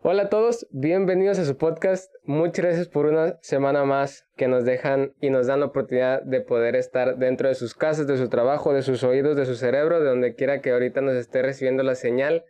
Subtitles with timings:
[0.00, 2.14] Hola a todos, bienvenidos a su podcast.
[2.22, 6.40] Muchas gracias por una semana más que nos dejan y nos dan la oportunidad de
[6.40, 9.98] poder estar dentro de sus casas, de su trabajo, de sus oídos, de su cerebro,
[9.98, 12.44] de donde quiera que ahorita nos esté recibiendo la señal.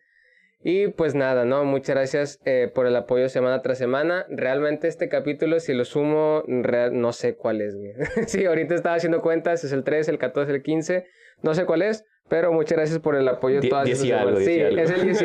[0.63, 1.65] Y pues nada, ¿no?
[1.65, 4.27] Muchas gracias eh, por el apoyo semana tras semana.
[4.29, 7.95] Realmente este capítulo, si lo sumo, no sé cuál es, güey.
[8.27, 11.07] sí, ahorita estaba haciendo cuentas, es el 3, el 14, el 15,
[11.43, 13.63] no sé cuál es, pero muchas gracias por el apoyo.
[13.71, 13.89] todas
[14.45, 15.23] sí, es el 10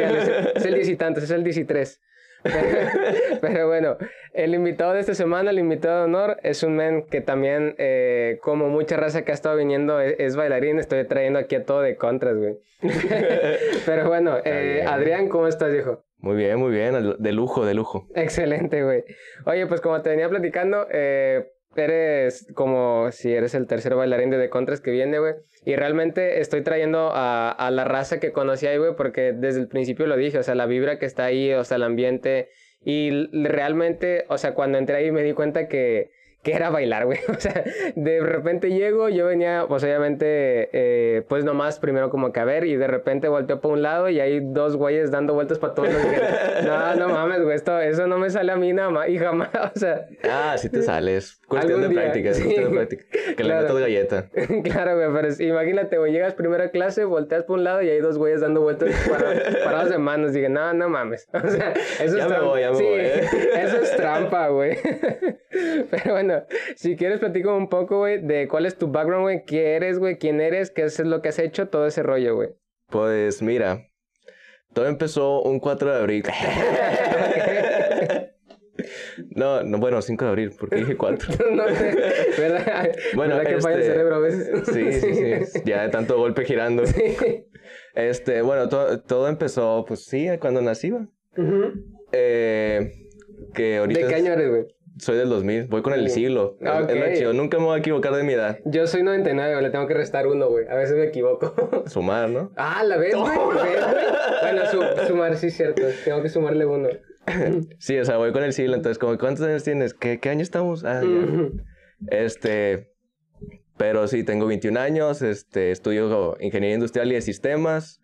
[0.55, 2.00] es el 10 y tantos, es el 13.
[3.41, 3.97] Pero, bueno,
[4.33, 8.39] el invitado de esta semana, el invitado de honor, es un men que también, eh,
[8.42, 10.79] como mucha raza que ha estado viniendo, e, es, bailarín.
[10.79, 12.57] Estoy trayendo aquí a todo de contras, güey.
[13.86, 16.04] Pero bueno, eh, Adrián, ¿cómo estás, hijo?
[16.18, 18.07] Muy bien, muy bien, de lujo, de lujo.
[18.16, 19.04] Excelente, güey.
[19.46, 24.37] Oye, pues como te venía platicando, eh, eres como si eres el tercer bailarín de
[24.37, 25.33] The Contras que viene, güey.
[25.65, 29.68] Y realmente estoy trayendo a, a la raza que conocí ahí, güey, porque desde el
[29.68, 32.49] principio lo dije, o sea, la vibra que está ahí, o sea, el ambiente.
[32.83, 36.11] Y realmente, o sea, cuando entré ahí me di cuenta que
[36.44, 37.19] que era bailar, güey.
[37.33, 37.63] O sea,
[37.95, 42.66] de repente llego, yo venía, pues obviamente, eh, pues nomás primero como que a ver,
[42.66, 45.89] y de repente volteo por un lado y hay dos güeyes dando vueltas para todos.
[46.66, 49.49] no, no mames, güey, esto, eso no me sale a mí nada más, y jamás,
[49.75, 50.05] o sea.
[50.30, 51.39] Ah, sí te sales.
[51.47, 52.44] Cuestión de práctica, sí.
[52.44, 53.05] cuestión de práctica.
[53.36, 54.30] Que le meto de galleta.
[54.64, 57.99] claro, güey, pero imagínate, güey, llegas primero a clase, volteas por un lado y hay
[57.99, 59.33] dos güeyes dando vueltas para,
[59.64, 60.33] parados de manos.
[60.33, 61.27] Dije, no, no mames.
[61.33, 62.99] O sea, eso ya es me voy, ya me sí, voy.
[62.99, 63.30] ¿eh?
[63.55, 64.77] Eso es trampa, güey.
[65.91, 66.33] pero bueno
[66.76, 70.17] si quieres platico un poco, güey, de cuál es tu background, güey, qué eres, güey,
[70.17, 72.50] quién eres, qué es lo que has hecho, todo ese rollo, güey.
[72.89, 73.88] Pues mira,
[74.73, 76.23] todo empezó un 4 de abril.
[79.36, 81.45] No, no, bueno, 5 de abril, porque dije 4.
[81.52, 81.95] no sé,
[82.38, 82.92] ¿verdad?
[83.16, 84.64] Bueno, ¿verdad que falla el este, cerebro a veces?
[84.72, 86.84] Sí, sí, sí, ya de tanto golpe girando.
[87.94, 91.06] Este, bueno, todo, todo empezó, pues sí, cuando nací, güey.
[92.11, 92.92] eh,
[93.54, 94.02] que ahorita...
[94.02, 94.66] ¿De qué año eres, güey?
[94.99, 96.55] Soy del 2000, voy con el siglo.
[96.61, 96.99] Okay.
[96.99, 97.33] Es, es chido.
[97.33, 98.59] Nunca me voy a equivocar de mi edad.
[98.66, 100.67] Yo soy 99, le tengo que restar uno, güey.
[100.67, 101.83] A veces me equivoco.
[101.87, 102.52] Sumar, ¿no?
[102.55, 103.36] Ah, la vez, güey.
[103.36, 105.81] bueno, su, sumar, sí, cierto.
[106.05, 106.89] Tengo que sumarle uno.
[107.80, 108.76] sí, o sea, voy con el siglo.
[108.76, 109.95] Entonces, como, ¿cuántos años tienes?
[109.95, 110.83] ¿Qué, qué año estamos?
[110.86, 112.17] Ah, ya.
[112.17, 112.92] este.
[113.77, 115.23] Pero sí, tengo 21 años.
[115.23, 117.99] Este, estudio ingeniería industrial y de sistemas.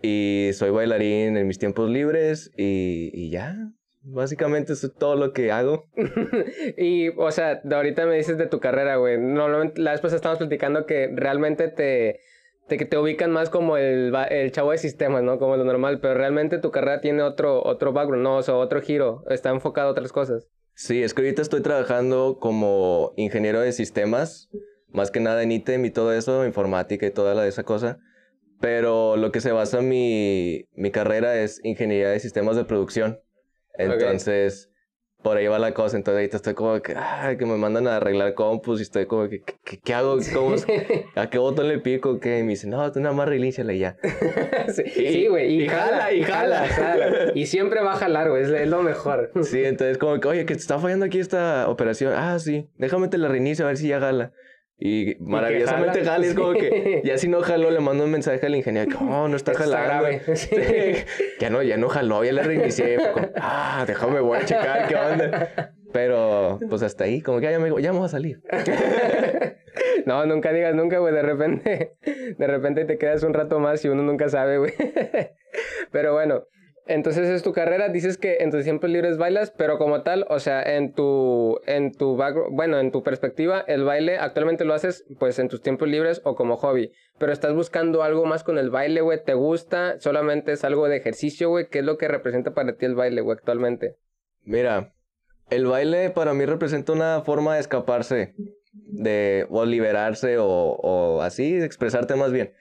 [0.00, 2.50] Y soy bailarín en mis tiempos libres.
[2.56, 3.54] Y, y ya.
[4.06, 5.86] Básicamente eso es todo lo que hago.
[6.76, 9.18] y, o sea, de ahorita me dices de tu carrera, güey.
[9.18, 12.20] Normalmente, la vez pasada estábamos platicando que realmente te,
[12.68, 15.38] te, te ubican más como el, el chavo de sistemas, ¿no?
[15.38, 18.36] Como lo normal, pero realmente tu carrera tiene otro, otro background, ¿no?
[18.36, 19.24] O sea, otro giro.
[19.30, 20.48] Está enfocado a otras cosas.
[20.74, 24.50] Sí, es que ahorita estoy trabajando como ingeniero de sistemas,
[24.88, 27.98] más que nada en ITEM y todo eso, informática y toda la esa cosa.
[28.60, 33.20] Pero lo que se basa mi, mi carrera es ingeniería de sistemas de producción.
[33.74, 35.22] Entonces, okay.
[35.22, 35.96] por ahí va la cosa.
[35.96, 39.28] Entonces, ahorita estoy como que, ay, que me mandan a arreglar compus y estoy como
[39.28, 40.18] que, ¿qué, qué hago?
[40.32, 40.54] ¿Cómo,
[41.16, 42.20] ¿A qué botón le pico?
[42.20, 42.38] ¿Qué?
[42.38, 43.96] Y me dice, no, tú nada más reilíciala y ya.
[44.74, 45.54] sí, güey.
[45.54, 47.32] Y, y, y, jala, y jala, jala.
[47.34, 48.42] Y siempre va a jalar, güey.
[48.42, 49.30] Es, es, lo mejor.
[49.42, 52.12] sí, entonces, como que, oye, que te está fallando aquí esta operación.
[52.16, 52.68] Ah, sí.
[52.78, 54.32] Déjame te la reinicio a ver si ya jala.
[54.78, 58.44] Y maravillosamente jala, jala, es como que ya si no jaló, le mando un mensaje
[58.44, 60.08] al ingeniero que oh, no está, está jalando.
[60.34, 60.50] Sí.
[61.38, 62.96] ya no, ya no jaló, ya le reinicié.
[62.96, 65.72] Como, ah, déjame, voy a checar qué onda.
[65.92, 68.42] Pero pues hasta ahí, como que ya me, ya me voy a salir.
[70.06, 71.14] no, nunca digas nunca, güey.
[71.14, 71.96] De repente,
[72.36, 74.72] de repente te quedas un rato más y uno nunca sabe, güey.
[75.92, 76.48] Pero bueno,
[76.86, 80.38] entonces es tu carrera, dices que en tus tiempos libres bailas, pero como tal, o
[80.38, 85.06] sea, en tu, en tu background, bueno, en tu perspectiva, el baile actualmente lo haces
[85.18, 88.68] pues en tus tiempos libres o como hobby, pero estás buscando algo más con el
[88.68, 89.98] baile, güey, ¿te gusta?
[89.98, 91.68] ¿Solamente es algo de ejercicio, güey?
[91.68, 93.96] ¿Qué es lo que representa para ti el baile, güey, actualmente?
[94.42, 94.92] Mira,
[95.48, 98.34] el baile para mí representa una forma de escaparse,
[98.72, 102.52] de, o liberarse, o, o así, expresarte más bien,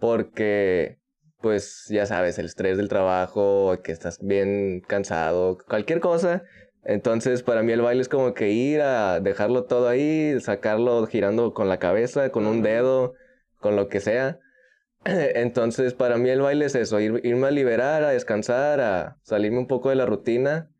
[0.00, 1.01] porque
[1.42, 6.44] pues ya sabes, el estrés del trabajo, que estás bien cansado, cualquier cosa.
[6.84, 11.54] Entonces, para mí el baile es como que ir a dejarlo todo ahí, sacarlo girando
[11.54, 13.14] con la cabeza, con un dedo,
[13.58, 14.38] con lo que sea.
[15.04, 19.58] Entonces, para mí el baile es eso, ir, irme a liberar, a descansar, a salirme
[19.58, 20.70] un poco de la rutina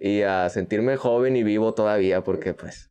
[0.00, 2.90] y a sentirme joven y vivo todavía, porque pues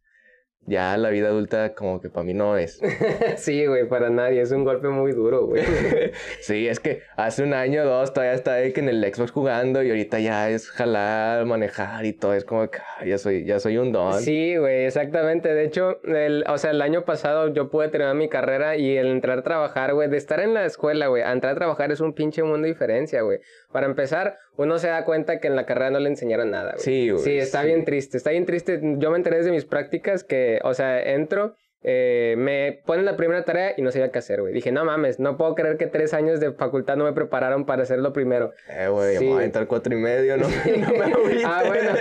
[0.66, 2.80] ya la vida adulta como que para mí no es.
[3.38, 5.64] sí, güey, para nadie, es un golpe muy duro, güey.
[6.42, 9.84] sí, es que hace un año o dos todavía estaba que en el Xbox jugando
[9.84, 13.78] y ahorita ya es jalar, manejar y todo, es como que ya soy, ya soy
[13.78, 14.22] un don.
[14.22, 15.54] Sí, güey, exactamente.
[15.54, 19.08] De hecho, el, o sea, el año pasado yo pude terminar mi carrera y el
[19.08, 22.00] entrar a trabajar, güey, de estar en la escuela, güey, a entrar a trabajar es
[22.00, 23.40] un pinche mundo de diferencia, güey.
[23.74, 26.84] Para empezar, uno se da cuenta que en la carrera no le enseñaron nada, güey.
[26.84, 27.24] Sí, güey.
[27.24, 28.80] Sí, está bien triste, está bien triste.
[28.82, 31.56] Yo me enteré desde mis prácticas que, o sea, entro
[31.86, 34.54] eh, me ponen la primera tarea y no sabía qué hacer, güey.
[34.54, 37.84] Dije, no mames, no puedo creer que tres años de facultad no me prepararon para
[37.84, 38.54] hacer lo primero.
[38.70, 39.28] Eh, güey, sí.
[39.28, 40.48] voy a entrar cuatro y medio, ¿no?
[41.46, 41.92] ah, bueno,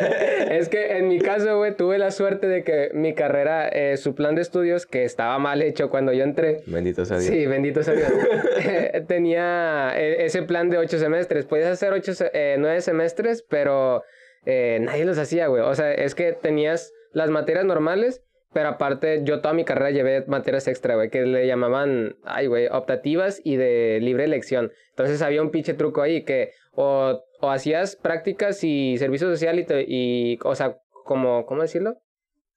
[0.51, 4.15] es que en mi caso, güey, tuve la suerte de que mi carrera, eh, su
[4.15, 6.63] plan de estudios, que estaba mal hecho cuando yo entré.
[6.67, 7.35] Bendito sea Dios.
[7.35, 8.13] Sí, bendito sea Dios.
[8.65, 11.47] Eh, tenía ese plan de ocho semestres.
[11.47, 12.13] Podías hacer ocho,
[12.59, 14.05] nueve semestres, pero
[14.45, 15.63] nadie los hacía, güey.
[15.63, 20.25] O sea, es que tenías las materias normales pero aparte, yo toda mi carrera llevé
[20.27, 24.73] materias extra, güey, que le llamaban, ay, güey, optativas y de libre elección.
[24.91, 29.67] Entonces había un pinche truco ahí que o, o hacías prácticas y servicio social y,
[29.87, 31.97] y o sea, como, ¿cómo decirlo?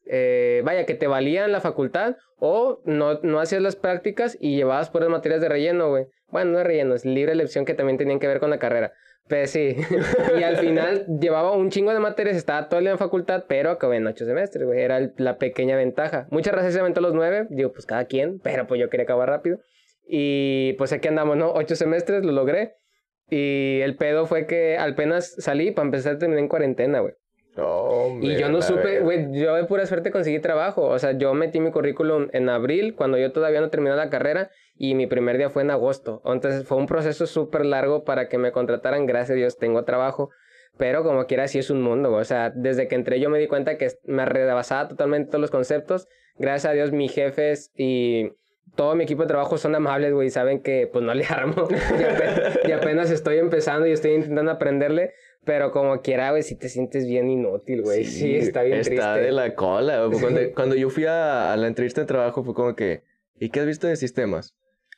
[0.05, 4.89] Eh, vaya, que te valían la facultad o no, no hacías las prácticas y llevabas
[4.89, 6.05] por las materias de relleno, güey.
[6.27, 8.93] Bueno, no de relleno, es libre elección que también tenían que ver con la carrera.
[9.27, 9.75] Pues sí.
[10.39, 13.71] y al final llevaba un chingo de materias, estaba todo el día en facultad, pero
[13.71, 14.81] acabé en ocho semestres, güey.
[14.81, 16.27] Era la pequeña ventaja.
[16.31, 19.29] Muchas gracias se aventó los nueve, digo, pues cada quien, pero pues yo quería acabar
[19.29, 19.59] rápido.
[20.07, 21.51] Y pues aquí andamos, ¿no?
[21.51, 22.75] Ocho semestres, lo logré.
[23.27, 27.15] Y el pedo fue que apenas salí, para empezar terminé en cuarentena, güey
[28.21, 30.83] y yo no supe, güey, yo de pura suerte conseguí trabajo.
[30.83, 34.51] O sea, yo metí mi currículum en abril, cuando yo todavía no terminé la carrera,
[34.77, 36.21] y mi primer día fue en agosto.
[36.25, 39.05] Entonces fue un proceso súper largo para que me contrataran.
[39.05, 40.31] Gracias a Dios tengo trabajo.
[40.77, 42.11] Pero como quiera, sí es un mundo.
[42.13, 45.51] O sea, desde que entré yo me di cuenta que me rebasaba totalmente todos los
[45.51, 46.09] conceptos.
[46.37, 48.31] Gracias a Dios, mis jefes y
[48.75, 51.67] todo mi equipo de trabajo son amables, güey, y saben que pues no le armo.
[52.67, 55.13] y, apenas, estoy empezando y estoy intentando aprenderle.
[55.45, 58.03] Pero como quiera, güey, si te sientes bien inútil, güey.
[58.03, 59.05] Sí, está bien está triste.
[59.05, 60.09] Está de la cola.
[60.19, 63.03] Cuando, cuando yo fui a, la entrevista de trabajo fue como que,
[63.39, 64.55] ¿y qué has visto de sistemas?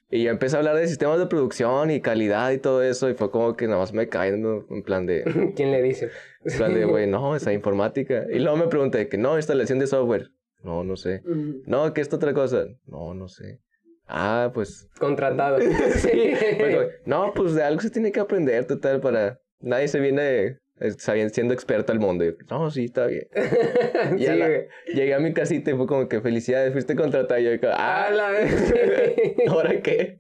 [0.10, 3.10] Y yo empecé a hablar de sistemas de producción y calidad y todo eso.
[3.10, 5.24] Y fue como que nada más me caen en plan de...
[5.56, 6.10] ¿Quién le dice?
[6.46, 8.26] En plan de, güey, no, esa informática.
[8.32, 10.32] Y luego me pregunté que no, instalación de software.
[10.64, 11.22] No, no sé.
[11.66, 12.68] No, ¿qué es otra cosa?
[12.86, 13.60] No, no sé.
[14.08, 14.88] Ah, pues...
[14.98, 15.60] Contratado.
[15.96, 16.32] sí.
[17.06, 21.54] no, pues de algo se tiene que aprender total para nadie se viene eh, siendo
[21.54, 22.26] experto al mundo.
[22.26, 23.28] Y no, sí, está bien.
[24.18, 27.40] sí, llegué a mi casita y fue como que felicidades, fuiste contratado.
[27.40, 28.74] Y yo, ah, la vez.
[29.48, 30.20] ¿Ahora qué?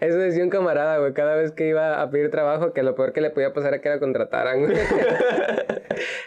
[0.00, 3.12] Eso decía un camarada, güey, cada vez que iba a pedir trabajo, que lo peor
[3.12, 4.76] que le podía pasar era que la contrataran, güey.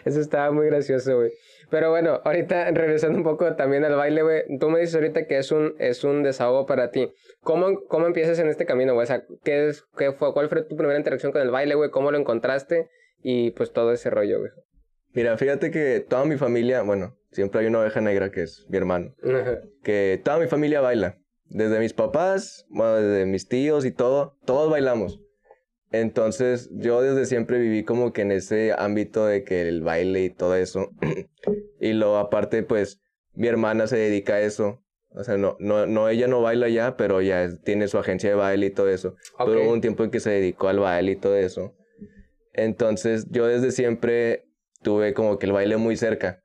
[0.04, 1.32] Eso estaba muy gracioso, güey.
[1.72, 4.42] Pero bueno, ahorita regresando un poco también al baile, güey.
[4.60, 7.10] Tú me dices ahorita que es un, es un desahogo para ti.
[7.40, 9.04] ¿Cómo, cómo empiezas en este camino, güey?
[9.04, 11.88] O sea, ¿qué, es, qué fue, ¿cuál fue tu primera interacción con el baile, güey?
[11.88, 12.90] ¿Cómo lo encontraste?
[13.22, 14.50] Y pues todo ese rollo, güey.
[15.14, 18.76] Mira, fíjate que toda mi familia, bueno, siempre hay una oveja negra que es mi
[18.76, 19.14] hermano.
[19.82, 21.16] Que toda mi familia baila.
[21.46, 25.20] Desde mis papás, bueno, desde mis tíos y todo, todos bailamos.
[25.92, 30.30] Entonces, yo desde siempre viví como que en ese ámbito de que el baile y
[30.30, 30.90] todo eso.
[31.80, 33.00] y luego, aparte, pues,
[33.34, 34.82] mi hermana se dedica a eso.
[35.14, 38.36] O sea, no, no, no ella no baila ya, pero ya tiene su agencia de
[38.36, 39.16] baile y todo eso.
[39.38, 41.74] Pero hubo un tiempo en que se dedicó al baile y todo eso.
[42.54, 44.46] Entonces, yo desde siempre
[44.82, 46.42] tuve como que el baile muy cerca.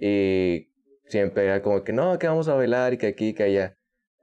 [0.00, 0.72] Y
[1.06, 3.76] siempre era como que, no, que vamos a bailar y que aquí, que allá.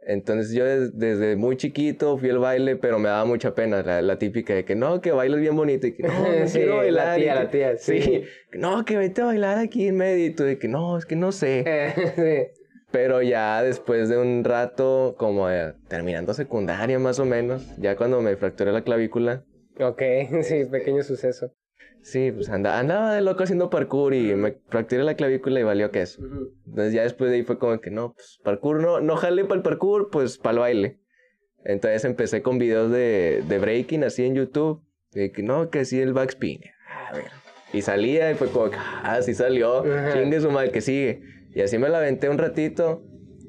[0.09, 4.53] Entonces yo desde muy chiquito fui al baile, pero me daba mucha pena, la, típica
[4.53, 7.07] de que no, que bailes bien bonito y que no, no sí, quiero bailar.
[7.07, 8.23] La tía, la tía, sí.
[8.53, 11.17] No, que vete a bailar aquí en medio y tú de que no, es que
[11.17, 11.65] no sé.
[12.15, 12.61] sí.
[12.89, 18.21] Pero ya después de un rato, como eh, terminando secundaria más o menos, ya cuando
[18.21, 19.43] me fracturé la clavícula.
[19.77, 20.01] Ok,
[20.41, 21.51] sí, pequeño suceso.
[22.01, 26.21] Sí, pues andaba de loco haciendo parkour y me fracturé la clavícula y valió queso.
[26.65, 29.55] Entonces ya después de ahí fue como que no, pues parkour no, no jale para
[29.55, 30.99] el parkour, pues para el baile.
[31.65, 34.81] Entonces empecé con videos de, de breaking así en YouTube.
[35.11, 36.61] De que no, que sí el backspin.
[37.09, 37.31] A ver.
[37.73, 39.83] Y salía y fue como que, ah, sí salió.
[40.13, 41.23] Chingue su madre que sigue.
[41.53, 43.03] Y así me la aventé un ratito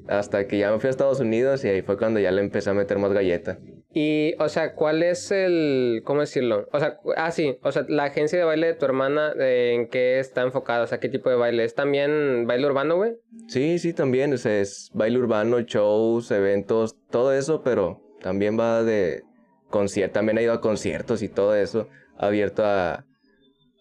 [0.07, 2.69] hasta que ya me fui a Estados Unidos y ahí fue cuando ya le empecé
[2.71, 3.59] a meter más galleta.
[3.91, 6.67] Y, o sea, ¿cuál es el, cómo decirlo?
[6.71, 10.19] O sea, ah, sí, o sea, la agencia de baile de tu hermana, ¿en qué
[10.19, 10.83] está enfocada?
[10.83, 11.63] O sea, ¿qué tipo de baile?
[11.63, 13.15] ¿Es también baile urbano, güey?
[13.47, 18.83] Sí, sí, también, o sea, es baile urbano, shows, eventos, todo eso, pero también va
[18.83, 19.23] de
[19.71, 23.05] conciertos, también ha ido a conciertos y todo eso, abierto a,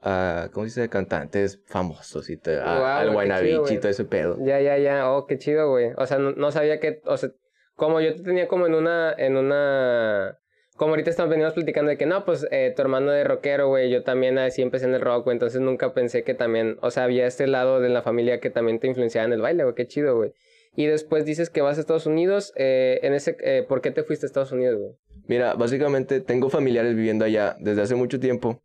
[0.00, 0.88] a ¿cómo se dice?
[0.88, 4.38] Cantantes famosos y todo, al Guaynabich y todo ese pedo.
[4.43, 5.91] Ya, ya, ya, oh, qué chido, güey.
[5.99, 7.29] O sea, no, no sabía que, o sea
[7.78, 10.37] como yo te tenía como en una, en una,
[10.76, 13.88] como ahorita estamos venimos platicando de que no, pues eh, tu hermano de rockero, güey,
[13.88, 17.04] yo también así empecé en el rock, güey, entonces nunca pensé que también, o sea,
[17.04, 19.87] había este lado de la familia que también te influenciaba en el baile, güey, qué
[19.87, 20.32] chido, güey.
[20.75, 24.02] Y después dices que vas a Estados Unidos, eh, en ese, eh, ¿por qué te
[24.02, 24.92] fuiste a Estados Unidos, güey?
[25.28, 28.61] Mira, básicamente tengo familiares viviendo allá desde hace mucho tiempo.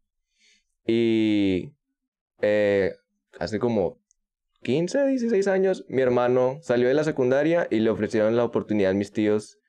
[0.88, 1.72] Y
[3.40, 4.03] hace como
[4.64, 8.96] 15, 16 años, mi hermano salió de la secundaria y le ofrecieron la oportunidad a
[8.96, 9.60] mis tíos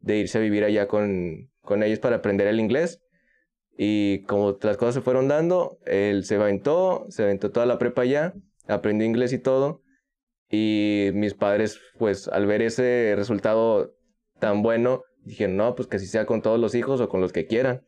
[0.00, 3.00] de irse a vivir allá con, con ellos para aprender el inglés.
[3.76, 8.02] Y como las cosas se fueron dando, él se aventó, se aventó toda la prepa
[8.02, 8.34] allá,
[8.68, 9.82] aprendió inglés y todo.
[10.48, 13.94] Y mis padres, pues al ver ese resultado
[14.38, 17.32] tan bueno, dijeron, no, pues que así sea con todos los hijos o con los
[17.32, 17.84] que quieran.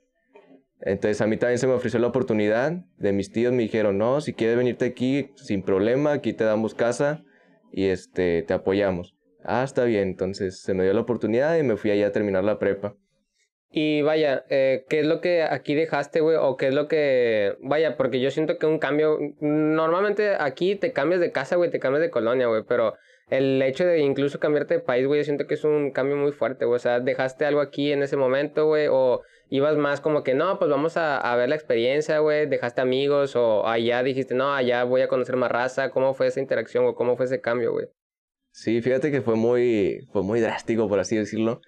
[0.80, 4.20] Entonces a mí también se me ofreció la oportunidad de mis tíos, me dijeron, no,
[4.20, 7.24] si quieres venirte aquí sin problema, aquí te damos casa
[7.72, 9.14] y este, te apoyamos.
[9.42, 12.44] Ah, está bien, entonces se me dio la oportunidad y me fui allá a terminar
[12.44, 12.96] la prepa.
[13.70, 16.36] Y vaya, eh, ¿qué es lo que aquí dejaste, güey?
[16.40, 17.56] O qué es lo que...
[17.60, 19.18] Vaya, porque yo siento que un cambio...
[19.40, 22.94] Normalmente aquí te cambias de casa, güey, te cambias de colonia, güey, pero
[23.28, 26.32] el hecho de incluso cambiarte de país, güey, yo siento que es un cambio muy
[26.32, 26.76] fuerte, güey.
[26.76, 30.58] O sea, dejaste algo aquí en ese momento, güey, o ibas más como que, no,
[30.58, 34.84] pues vamos a, a ver la experiencia, güey, dejaste amigos, o allá dijiste, no, allá
[34.84, 35.90] voy a conocer más raza.
[35.90, 37.86] ¿Cómo fue esa interacción o cómo fue ese cambio, güey?
[38.50, 41.60] Sí, fíjate que fue muy, fue muy drástico, por así decirlo.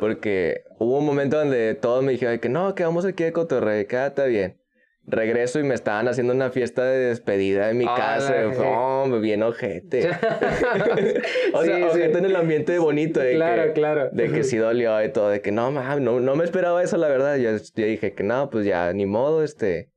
[0.00, 3.86] Porque hubo un momento donde todos me dijeron que no, que vamos aquí de cotorreo,
[3.86, 4.60] que está bien.
[5.06, 8.34] Regreso y me estaban haciendo una fiesta de despedida en mi casa.
[8.58, 10.08] Oh, bien ojete.
[11.52, 13.20] o sea, ojete en el ambiente bonito.
[13.20, 14.10] De claro, que, claro.
[14.12, 15.28] De que sí dolió y todo.
[15.28, 17.36] De que no, no, no me esperaba eso, la verdad.
[17.36, 19.90] Yo, yo, dije que no, pues ya, ni modo, este.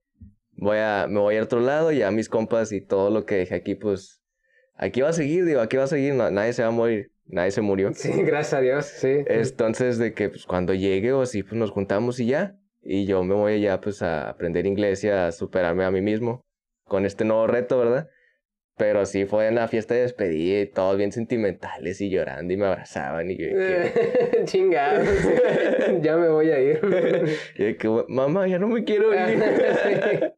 [0.51, 1.91] Voy a, me voy a otro lado.
[1.91, 4.21] Ya mis compas y todo lo que dejé aquí, pues.
[4.75, 6.13] Aquí va a seguir, digo, aquí va a seguir.
[6.13, 7.93] nadie se va a morir nadie se murió.
[7.93, 9.23] Sí, gracias a Dios, sí.
[9.27, 12.55] Entonces, de que pues, cuando llegue o así, pues nos juntamos y ya.
[12.89, 16.45] Y yo me voy ya pues a aprender inglés y a superarme a mí mismo
[16.85, 18.07] con este nuevo reto, ¿verdad?
[18.77, 22.65] Pero sí fue una fiesta de despedida y todos bien sentimentales y llorando y me
[22.65, 23.47] abrazaban y yo...
[24.45, 25.03] Chingado,
[26.01, 26.79] ya me voy a ir.
[27.57, 30.33] y que, mamá, ya no me quiero ir.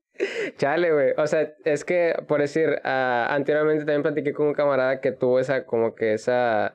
[0.57, 1.13] Chale, güey.
[1.17, 5.39] O sea, es que, por decir, uh, anteriormente también platiqué con un camarada que tuvo
[5.39, 6.73] esa, como que esa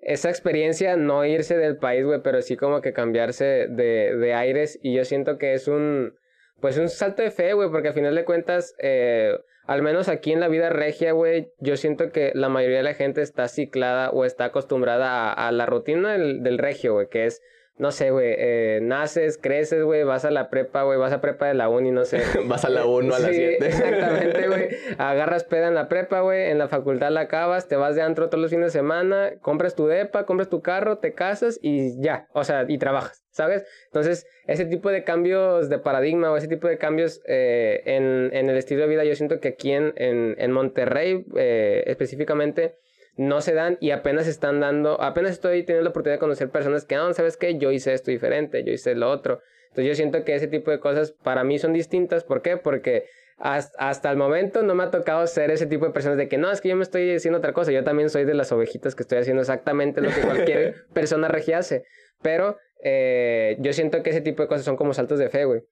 [0.00, 4.78] esa experiencia, no irse del país, güey, pero sí como que cambiarse de, de aires.
[4.82, 6.14] Y yo siento que es un,
[6.60, 10.32] pues un salto de fe, güey, porque al final de cuentas, eh, al menos aquí
[10.32, 14.10] en la vida regia, güey, yo siento que la mayoría de la gente está ciclada
[14.10, 17.42] o está acostumbrada a, a la rutina del, del regio, güey, que es
[17.78, 21.46] no sé, güey, eh, naces, creces, güey, vas a la prepa, güey, vas a prepa
[21.46, 22.20] de la uni, no sé.
[22.46, 23.66] vas a la 1 a las 7.
[23.66, 24.68] exactamente, güey.
[24.98, 28.28] Agarras peda en la prepa, güey, en la facultad la acabas, te vas de antro
[28.28, 32.26] todos los fines de semana, compras tu depa, compras tu carro, te casas y ya,
[32.32, 33.64] o sea, y trabajas, ¿sabes?
[33.86, 38.50] Entonces, ese tipo de cambios de paradigma o ese tipo de cambios eh, en, en,
[38.50, 42.74] el estilo de vida, yo siento que aquí en, en, en Monterrey, eh, específicamente,
[43.18, 46.84] no se dan y apenas están dando, apenas estoy teniendo la oportunidad de conocer personas
[46.84, 47.58] que, no, ¿sabes qué?
[47.58, 49.42] Yo hice esto diferente, yo hice lo otro.
[49.64, 52.22] Entonces yo siento que ese tipo de cosas para mí son distintas.
[52.22, 52.56] ¿Por qué?
[52.56, 53.06] Porque
[53.36, 56.50] hasta, el momento no me ha tocado ser ese tipo de personas de que no,
[56.50, 57.72] es que yo me estoy haciendo otra cosa.
[57.72, 61.58] Yo también soy de las ovejitas que estoy haciendo exactamente lo que cualquier persona regia
[61.58, 61.82] hace.
[62.22, 65.62] Pero eh, yo siento que ese tipo de cosas son como saltos de fe, güey.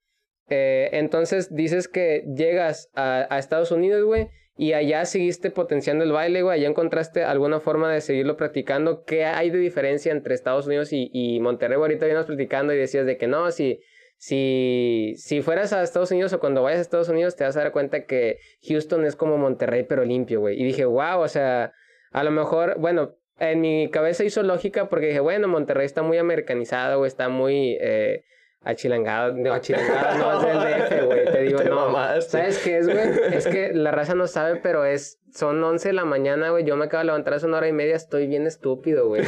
[0.48, 6.12] Eh, entonces dices que llegas a, a Estados Unidos, güey, y allá seguiste potenciando el
[6.12, 9.04] baile, güey, allá encontraste alguna forma de seguirlo practicando.
[9.04, 11.76] ¿Qué hay de diferencia entre Estados Unidos y, y Monterrey?
[11.76, 13.80] Ahorita vienes platicando y decías de que no, si,
[14.16, 17.60] si, si fueras a Estados Unidos o cuando vayas a Estados Unidos te vas a
[17.60, 20.58] dar cuenta que Houston es como Monterrey pero limpio, güey.
[20.58, 21.72] Y dije, wow, o sea,
[22.12, 26.16] a lo mejor, bueno, en mi cabeza hizo lógica porque dije, bueno, Monterrey está muy
[26.16, 27.76] americanizado, güey, está muy...
[27.78, 28.24] Eh,
[28.66, 32.98] achilangado, no, achilangado no es del DF, güey, te digo, no, ¿sabes qué es, güey?
[33.32, 36.76] Es que la raza no sabe, pero es, son 11 de la mañana, güey, yo
[36.76, 39.22] me acabo de levantar hace una hora y media, estoy bien estúpido, güey.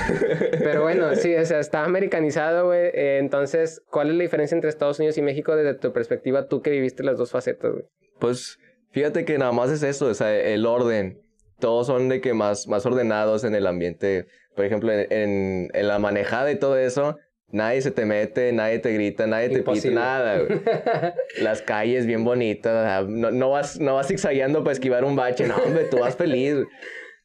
[0.58, 4.70] Pero bueno, sí, o sea, está americanizado, güey, eh, entonces, ¿cuál es la diferencia entre
[4.70, 7.84] Estados Unidos y México desde tu perspectiva, tú que viviste las dos facetas, güey?
[8.18, 8.58] Pues,
[8.90, 11.20] fíjate que nada más es eso, o sea, el orden,
[11.60, 14.26] todos son de que más, más ordenados en el ambiente,
[14.56, 17.16] por ejemplo, en, en la manejada y todo eso,
[17.50, 20.38] Nadie se te mete, nadie te grita, nadie te pide nada,
[21.40, 25.56] Las calles bien bonitas, no, no, vas, no vas zigzagueando para esquivar un bache, no,
[25.56, 26.66] hombre, tú vas feliz.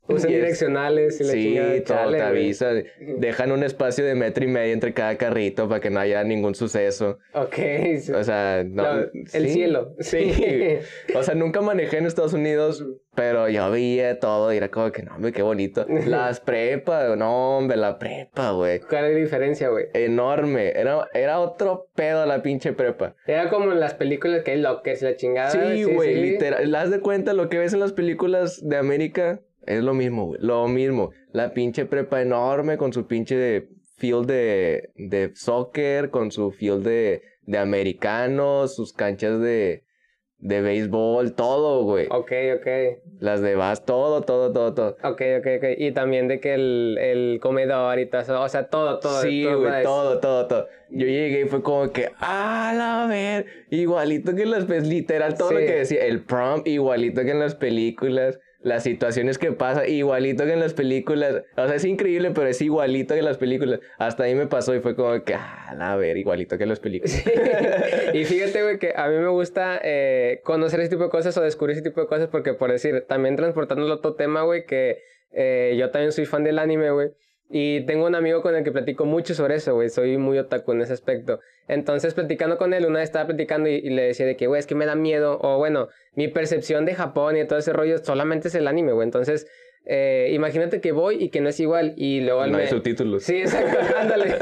[0.07, 2.71] Usan direccionales y la Sí, todo te avisa.
[2.99, 6.55] Dejan un espacio de metro y medio entre cada carrito para que no haya ningún
[6.55, 7.19] suceso.
[7.33, 7.57] Ok.
[8.13, 9.05] O sea, no.
[9.33, 9.95] el cielo.
[9.99, 10.33] Sí.
[11.15, 15.03] o sea, nunca manejé en Estados Unidos, pero yo veía todo y era como que,
[15.03, 15.85] no, hombre, qué bonito.
[16.05, 18.81] Las prepas, no, hombre, la prepa, güey.
[18.81, 19.85] ¿Cuál es la diferencia, güey?
[19.93, 20.71] Enorme.
[20.71, 23.15] Era, era otro pedo la pinche prepa.
[23.25, 25.51] Era como en las películas que hay lockers la chingada.
[25.51, 26.69] Sí, güey, literal.
[26.69, 29.39] ¿Las de cuenta lo que ves en las películas de América?
[29.65, 30.41] Es lo mismo, güey.
[30.41, 31.11] Lo mismo.
[31.31, 33.67] La pinche prepa enorme con su pinche
[33.97, 39.83] field de, de soccer, con su field de, de americanos, sus canchas de,
[40.43, 42.07] de béisbol, todo, güey.
[42.09, 42.67] Ok, ok.
[43.19, 44.97] Las de bas, todo, todo, todo, todo.
[45.03, 45.65] Ok, ok, ok.
[45.77, 49.21] Y también de que el, el comedor y todo eso, o sea, todo, todo.
[49.21, 50.67] Sí, todo güey, todo, todo, todo.
[50.89, 55.51] Yo llegué y fue como que, ah, la ver, igualito que en las, literal, todo
[55.53, 60.45] lo que decía, el prom, igualito que en las películas, las situaciones que pasa, igualito
[60.45, 61.43] que en las películas.
[61.55, 63.81] O sea, es increíble, pero es igualito que en las películas.
[63.97, 66.79] Hasta ahí me pasó y fue como que, ah, la ver, igualito que en las
[66.79, 67.23] películas.
[68.13, 71.41] y fíjate, güey, que a mí me gusta eh, conocer ese tipo de cosas o
[71.41, 75.03] descubrir ese tipo de cosas porque, por decir, también transportándolo a otro tema, güey, que
[75.31, 77.11] eh, yo también soy fan del anime, güey.
[77.49, 79.89] Y tengo un amigo con el que platico mucho sobre eso, güey.
[79.89, 81.39] Soy muy otaku en ese aspecto.
[81.67, 84.59] Entonces, platicando con él, una vez estaba platicando y, y le decía de que, güey,
[84.59, 85.37] es que me da miedo.
[85.41, 89.05] O bueno, mi percepción de Japón y todo ese rollo solamente es el anime, güey.
[89.05, 89.47] Entonces,
[89.85, 91.93] eh, imagínate que voy y que no es igual.
[91.97, 92.63] Y luego no me...
[92.63, 93.23] hay subtítulos.
[93.23, 94.35] Sí, exacto, ándale.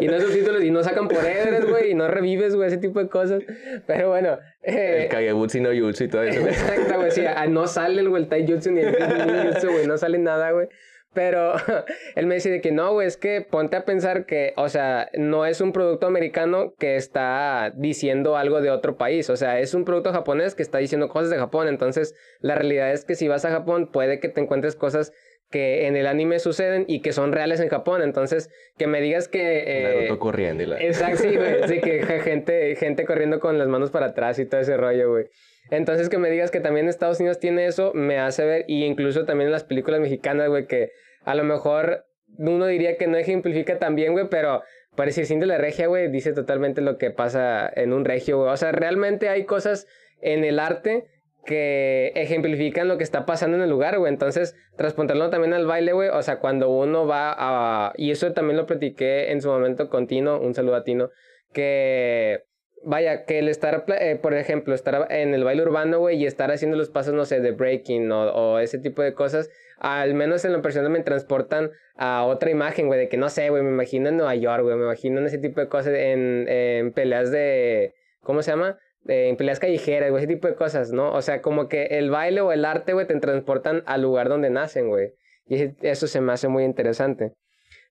[0.00, 3.08] Y no subtítulos y no sacan poderes, güey, y no revives, güey, ese tipo de
[3.08, 3.42] cosas.
[3.86, 6.40] Pero bueno, eh, El Kagebutsu no Jutsu y todo eso.
[6.46, 10.52] exacto, güey, sí, no sale el, el Taijutsu ni el Ninjutsu, güey, no sale nada,
[10.52, 10.68] güey.
[11.14, 11.54] Pero
[12.16, 15.08] él me dice de que no, güey, es que ponte a pensar que, o sea,
[15.14, 19.74] no es un producto americano que está diciendo algo de otro país, o sea, es
[19.74, 23.28] un producto japonés que está diciendo cosas de Japón, entonces la realidad es que si
[23.28, 25.12] vas a Japón puede que te encuentres cosas
[25.50, 29.28] que en el anime suceden y que son reales en Japón, entonces que me digas
[29.28, 29.62] que...
[29.66, 30.80] eh, Naruto corriendo y la...
[30.80, 31.68] Exacto, sí, güey.
[31.68, 35.26] Sí, que gente, gente corriendo con las manos para atrás y todo ese rollo, güey.
[35.70, 39.24] Entonces, que me digas que también Estados Unidos tiene eso, me hace ver, y incluso
[39.24, 40.90] también en las películas mexicanas, güey, que
[41.24, 42.06] a lo mejor
[42.38, 44.62] uno diría que no ejemplifica tan bien, güey, pero
[44.96, 48.50] para decir Cindy la regia, güey, dice totalmente lo que pasa en un regio, güey.
[48.50, 49.86] O sea, realmente hay cosas
[50.20, 51.06] en el arte
[51.44, 54.12] que ejemplifican lo que está pasando en el lugar, güey.
[54.12, 56.08] Entonces, transportarlo también al baile, güey.
[56.08, 57.92] O sea, cuando uno va a...
[57.96, 61.10] Y eso también lo platiqué en su momento con Tino, un saludo a Tino,
[61.52, 62.44] que...
[62.86, 66.50] Vaya, que el estar, eh, por ejemplo, estar en el baile urbano, güey, y estar
[66.50, 70.52] haciendo los pasos, no sé, de breaking o ese tipo de cosas, al menos en
[70.52, 74.08] lo personal me transportan a otra imagen, güey, de que no sé, güey, me imagino
[74.08, 77.94] en Nueva York, güey, me imagino en ese tipo de cosas, en, en peleas de,
[78.22, 78.78] ¿cómo se llama?
[79.06, 81.12] Eh, en peleas callejeras, güey, ese tipo de cosas, ¿no?
[81.12, 84.50] O sea, como que el baile o el arte, güey, te transportan al lugar donde
[84.50, 85.12] nacen, güey.
[85.46, 87.32] Y eso se me hace muy interesante.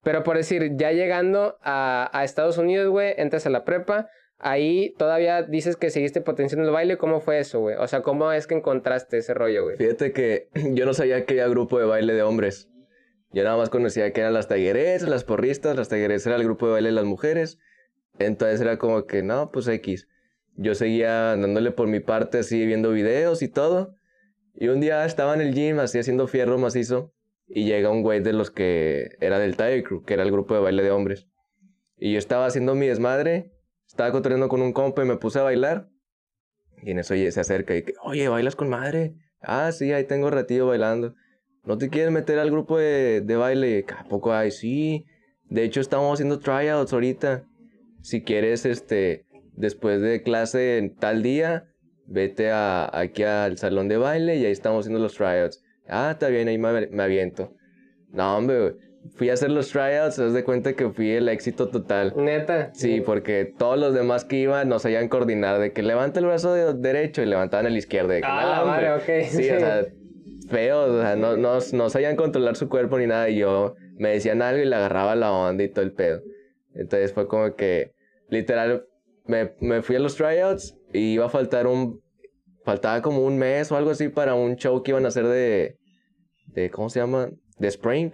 [0.02, 4.94] Pero por decir, ya llegando a, a Estados Unidos, güey, entras a la prepa, ahí
[4.98, 7.76] todavía dices que seguiste potenciando el baile, ¿cómo fue eso, güey?
[7.76, 9.76] O sea, ¿cómo es que encontraste ese rollo, güey?
[9.76, 12.68] Fíjate que yo no sabía que había grupo de baile de hombres.
[13.32, 16.66] Yo nada más conocía que eran las talleres, las porristas, las talleres era el grupo
[16.66, 17.58] de baile de las mujeres.
[18.20, 20.08] Entonces era como que, no, pues X.
[20.56, 23.96] Yo seguía andándole por mi parte así, viendo videos y todo.
[24.54, 27.12] Y un día estaba en el gym así haciendo fierro macizo.
[27.48, 30.54] Y llega un güey de los que era del Tiger Crew, que era el grupo
[30.54, 31.26] de baile de hombres.
[31.98, 33.52] Y yo estaba haciendo mi desmadre,
[33.94, 35.88] estaba cotorreando con un compa y me puse a bailar.
[36.82, 39.14] Y en eso oye, se acerca y que, oye, ¿bailas con madre?
[39.40, 41.14] Ah, sí, ahí tengo ratillo bailando.
[41.62, 43.86] ¿No te quieres meter al grupo de, de baile?
[43.96, 44.50] ¿A poco hay?
[44.50, 45.04] Sí.
[45.44, 47.44] De hecho, estamos haciendo tryouts ahorita.
[48.02, 51.68] Si quieres, este, después de clase en tal día,
[52.06, 55.62] vete a, aquí al salón de baile y ahí estamos haciendo los tryouts.
[55.86, 57.54] Ah, está bien, ahí me, me aviento.
[58.10, 58.74] No, hombre.
[59.16, 62.14] Fui a hacer los tryouts, das de cuenta que fui el éxito total.
[62.16, 62.72] Neta.
[62.74, 66.52] Sí, porque todos los demás que iban no sabían coordinar de que levanta el brazo
[66.54, 68.08] de derecho y levantaban el izquierdo.
[68.08, 69.28] De que, Ah, no, madre, ok.
[69.28, 69.84] Sí, o sea,
[70.48, 73.28] feos, o sea, no, no, no sabían controlar su cuerpo ni nada.
[73.28, 76.20] Y yo me decían algo y le agarraba la onda y todo el pedo.
[76.74, 77.92] Entonces fue como que,
[78.30, 78.84] literal,
[79.26, 82.00] me, me fui a los tryouts y iba a faltar un.
[82.64, 85.76] Faltaba como un mes o algo así para un show que iban a hacer de.
[86.46, 87.30] de ¿Cómo se llama?
[87.58, 88.10] De Spring.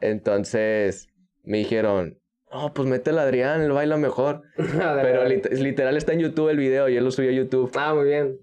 [0.00, 1.08] Entonces
[1.44, 2.18] me dijeron,
[2.52, 4.42] no, pues métele a Adrián, él baila mejor.
[4.56, 7.70] Pero lit- literal está en YouTube el video, yo lo subí a YouTube.
[7.76, 8.38] Ah, muy bien.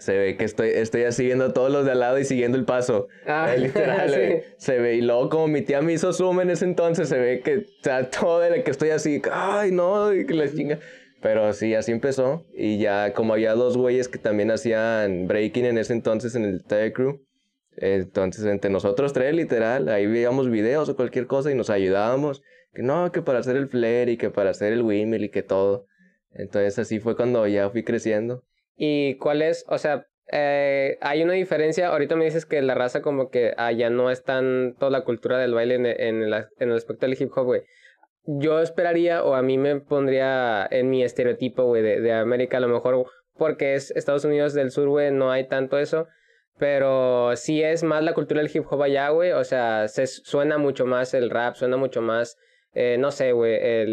[0.00, 2.58] Se ve que estoy, estoy así viendo a todos los de al lado y siguiendo
[2.58, 3.06] el paso.
[3.26, 4.16] Ah, Eh, literal, sí.
[4.18, 4.96] eh, se ve.
[4.96, 7.62] Y luego como mi tía me hizo zoom en ese entonces, se ve que, o
[7.82, 10.80] sea, todo de que estoy así, ay, no, y que la chinga.
[11.22, 12.44] Pero sí, así empezó.
[12.52, 16.62] Y ya como había dos güeyes que también hacían breaking en ese entonces en el
[16.64, 17.20] Tiger Crew.
[17.76, 22.42] Entonces, entre nosotros tres, literal, ahí veíamos videos o cualquier cosa y nos ayudábamos.
[22.72, 25.42] Que no, que para hacer el flare y que para hacer el windmill y que
[25.42, 25.86] todo.
[26.32, 28.42] Entonces, así fue cuando ya fui creciendo.
[28.76, 29.64] ¿Y cuál es?
[29.68, 31.88] O sea, eh, hay una diferencia.
[31.88, 35.38] Ahorita me dices que la raza, como que allá no es tan toda la cultura
[35.38, 37.62] del baile en, en, el, en el aspecto del hip hop, güey.
[38.26, 42.60] Yo esperaría, o a mí me pondría en mi estereotipo, güey, de, de América, a
[42.60, 43.06] lo mejor
[43.36, 46.06] porque es Estados Unidos del Sur, güey, no hay tanto eso.
[46.58, 49.32] Pero sí es más la cultura del hip hop allá, güey.
[49.32, 52.36] O sea, se suena mucho más el rap, suena mucho más
[52.74, 53.86] eh, no sé, güey,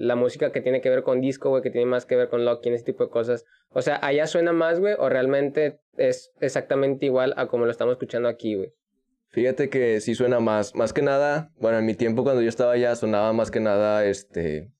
[0.00, 2.44] la música que tiene que ver con disco, güey, que tiene más que ver con
[2.44, 3.44] locking, ese tipo de cosas.
[3.70, 7.92] O sea, ¿allá suena más, güey, o realmente es exactamente igual a como lo estamos
[7.92, 8.72] escuchando aquí, güey?
[9.30, 10.74] Fíjate que sí suena más.
[10.76, 14.06] Más que nada, bueno, en mi tiempo cuando yo estaba allá sonaba más que nada,
[14.06, 14.70] este...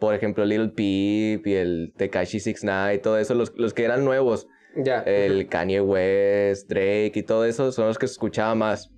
[0.00, 4.04] Por ejemplo, Little Peep y el Tekashi 69 y todo eso, los, los que eran
[4.04, 4.48] nuevos.
[4.76, 5.00] Ya.
[5.00, 8.90] El Kanye West, Drake y todo eso son los que escuchaba más.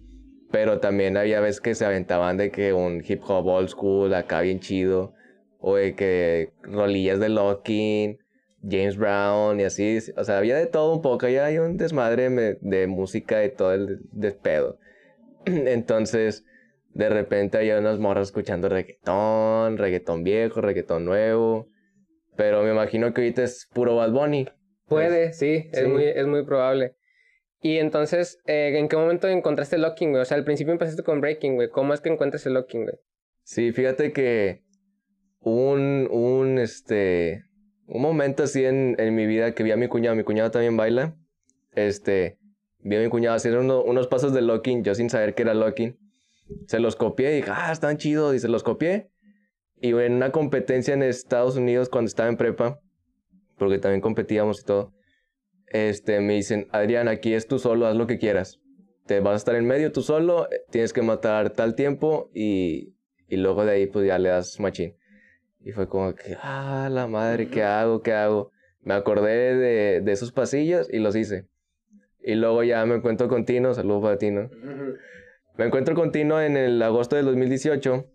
[0.51, 4.43] Pero también había veces que se aventaban de que un hip hop old school acá
[4.43, 5.15] bien chido.
[5.59, 8.19] O de que rolillas de Locking,
[8.69, 9.99] James Brown y así.
[10.17, 11.27] O sea, había de todo un poco.
[11.27, 14.79] Hay un desmadre de música y todo el despedo.
[15.47, 16.45] Entonces,
[16.95, 21.69] de repente había unas morras escuchando reggaetón, reggaetón viejo, reggaetón nuevo.
[22.37, 24.49] Pero me imagino que ahorita es puro Bad Bunny.
[24.93, 26.97] Puede, sí, Es, muy, es muy probable.
[27.61, 30.23] Y entonces, eh, ¿en qué momento encontraste el locking, güey?
[30.23, 31.69] O sea, al principio empezaste con breaking, güey.
[31.69, 32.97] ¿Cómo es que encuentras el locking, güey?
[33.45, 34.63] Sí, fíjate que
[35.41, 37.45] un, un, este,
[37.87, 40.77] un momento así en, en mi vida que vi a mi cuñado, mi cuñado también
[40.77, 41.17] baila,
[41.73, 42.39] este,
[42.81, 45.99] vi a mi cuñado hacer unos pasos de locking, yo sin saber que era locking.
[46.67, 49.11] Se los copié y dije, ah, están chidos, y se los copié.
[49.81, 52.81] Y en una competencia en Estados Unidos cuando estaba en prepa,
[53.59, 54.93] porque también competíamos y todo,
[55.67, 58.61] este, me dicen, Adrián, aquí es tú solo, haz lo que quieras.
[59.07, 62.95] Te vas a estar en medio tú solo, tienes que matar tal tiempo y,
[63.27, 64.97] y luego de ahí pues ya le das machín.
[65.61, 68.03] Y fue como que, ah, la madre, ¿qué hago?
[68.03, 68.51] ¿Qué hago?
[68.83, 71.49] Me acordé de, de esos pasillos y los hice.
[72.21, 74.51] Y luego ya me encuentro con Tino, saludos para Tino.
[75.57, 78.07] Me encuentro con Tino en el agosto del 2018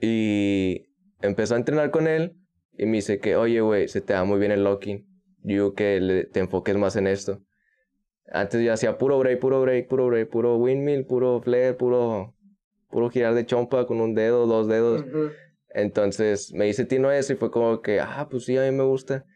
[0.00, 0.86] y
[1.22, 2.36] empezó a entrenar con él
[2.76, 5.06] y me dice que, oye, güey, se te da muy bien el locking
[5.44, 7.42] yo que te enfoques más en esto.
[8.26, 12.34] Antes yo hacía puro break, puro break, puro break, puro windmill, puro flare, puro,
[12.88, 15.04] puro girar de chompa con un dedo, dos dedos.
[15.68, 18.84] Entonces me dice Tino eso y fue como que, ah, pues sí, a mí me
[18.84, 19.26] gusta.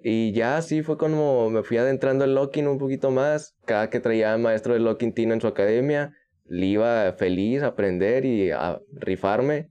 [0.00, 3.56] Y ya así fue como me fui adentrando el locking un poquito más.
[3.64, 8.24] Cada que traía maestro de locking Tino en su academia, le iba feliz a aprender
[8.24, 9.70] y a rifarme.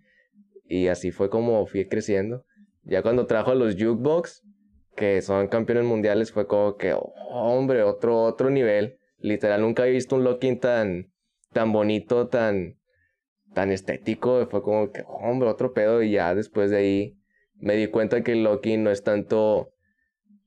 [0.66, 2.44] Y así fue como fui creciendo.
[2.84, 4.44] Ya cuando trajo a los jukebox,
[4.96, 6.96] que son campeones mundiales, fue como que,
[7.30, 8.98] hombre, otro, otro nivel.
[9.18, 11.12] Literal, nunca había visto un locking tan,
[11.52, 12.78] tan bonito, tan,
[13.54, 14.46] tan estético.
[14.48, 16.04] Fue como que, hombre, otro pedo.
[16.04, 17.18] Y ya después de ahí
[17.56, 19.72] me di cuenta que el locking no es tanto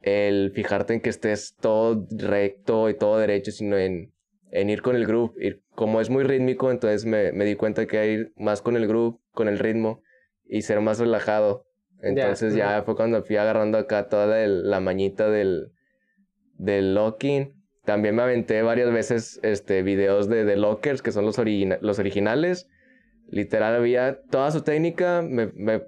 [0.03, 4.13] el fijarte en que estés todo recto y todo derecho, sino en,
[4.51, 5.33] en ir con el groove.
[5.39, 8.87] Ir, como es muy rítmico, entonces me, me di cuenta que ir más con el
[8.87, 10.03] groove, con el ritmo
[10.45, 11.67] y ser más relajado.
[12.07, 15.73] Entonces ya fue cuando fui agarrando acá toda la mañita del,
[16.55, 17.55] del locking.
[17.85, 21.39] También me aventé varias veces este, videos de, de lockers, que son los,
[21.81, 22.69] los originales.
[23.29, 25.83] Literal había toda su técnica, me, me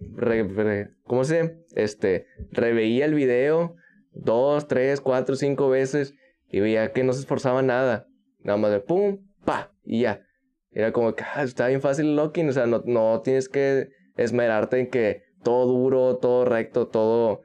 [1.04, 1.58] ¿cómo se?
[1.74, 3.76] Este, reveía el video
[4.12, 6.14] dos, tres, cuatro, cinco veces
[6.48, 8.06] y veía que no se esforzaba nada.
[8.40, 10.22] Nada más de pum, pa, y ya.
[10.70, 13.88] Era como que ah, está bien fácil el locking, o sea, no, no tienes que
[14.16, 17.42] esmerarte en que todo duro, todo recto, todo,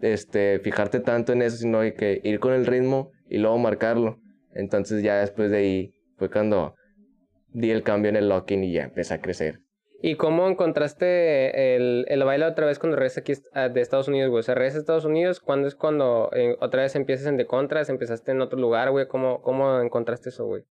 [0.00, 4.18] este, fijarte tanto en eso, sino hay que ir con el ritmo y luego marcarlo.
[4.54, 6.74] Entonces ya después de ahí fue cuando
[7.48, 9.60] di el cambio en el locking y ya empecé a crecer.
[10.04, 14.40] ¿Y cómo encontraste el, el baile otra vez cuando regresas aquí de Estados Unidos, güey?
[14.40, 17.46] O sea, regresas a Estados Unidos, ¿cuándo es cuando eh, otra vez empiezas en de
[17.46, 17.88] contras?
[17.88, 19.06] ¿Empezaste en otro lugar, güey?
[19.06, 20.64] ¿Cómo, ¿Cómo encontraste eso, güey?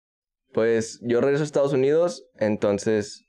[0.55, 3.28] Pues yo regreso a Estados Unidos, entonces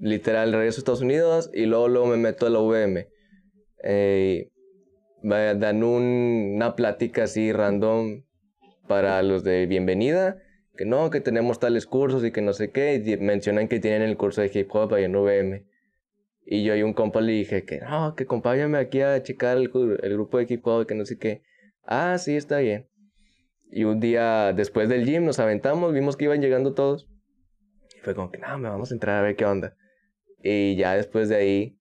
[0.00, 3.06] literal regreso a Estados Unidos y luego, luego me meto a la UVM.
[3.82, 4.50] Eh,
[5.22, 8.24] dan una plática así random
[8.86, 10.38] para los de bienvenida,
[10.76, 14.02] que no, que tenemos tales cursos y que no sé qué, y mencionan que tienen
[14.02, 15.64] el curso de hip hop ahí en UVM.
[16.46, 19.70] Y yo y un compa le dije que no, que acompáñame aquí a checar el,
[20.02, 21.42] el grupo de hip hop, que no sé qué.
[21.86, 22.88] Ah, sí, está bien.
[23.70, 27.08] Y un día después del gym nos aventamos, vimos que iban llegando todos.
[27.96, 29.74] Y fue como que, no, me vamos a entrar a ver qué onda.
[30.46, 31.78] Y ya después de ahí,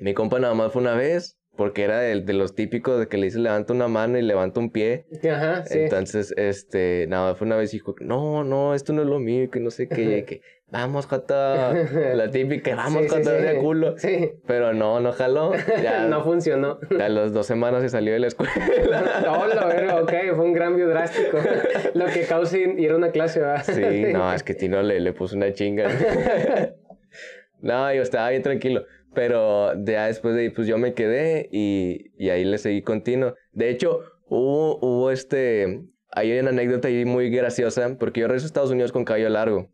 [0.00, 3.18] mi compa nada más fue una vez, porque era de, de los típicos de que
[3.18, 5.06] le dice levanta una mano y levanta un pie.
[5.28, 5.80] Ajá, sí.
[5.80, 9.18] Entonces, este, nada más fue una vez y dijo, no, no, esto no es lo
[9.18, 11.74] mío, que no sé qué, que vamos, jata,
[12.14, 13.98] la típica, vamos, sí, jata, de culo.
[13.98, 14.32] Sí.
[14.46, 15.52] Pero no, no jaló.
[15.82, 16.78] Ya, no funcionó.
[16.98, 18.52] A las dos semanas se salió de la escuela.
[19.24, 21.38] no, lo ver, ok, fue un cambio drástico.
[21.94, 23.64] lo que causó ir a una clase, ¿verdad?
[23.64, 25.88] Sí, no, es que Tino le, le puso una chinga.
[27.62, 28.84] No, yo estaba bien tranquilo.
[29.14, 33.34] Pero ya después de ahí, pues yo me quedé y, y ahí le seguí continuo.
[33.52, 35.82] De hecho, hubo, hubo este.
[36.10, 39.70] Hay una anécdota ahí muy graciosa, porque yo regreso a Estados Unidos con cabello largo.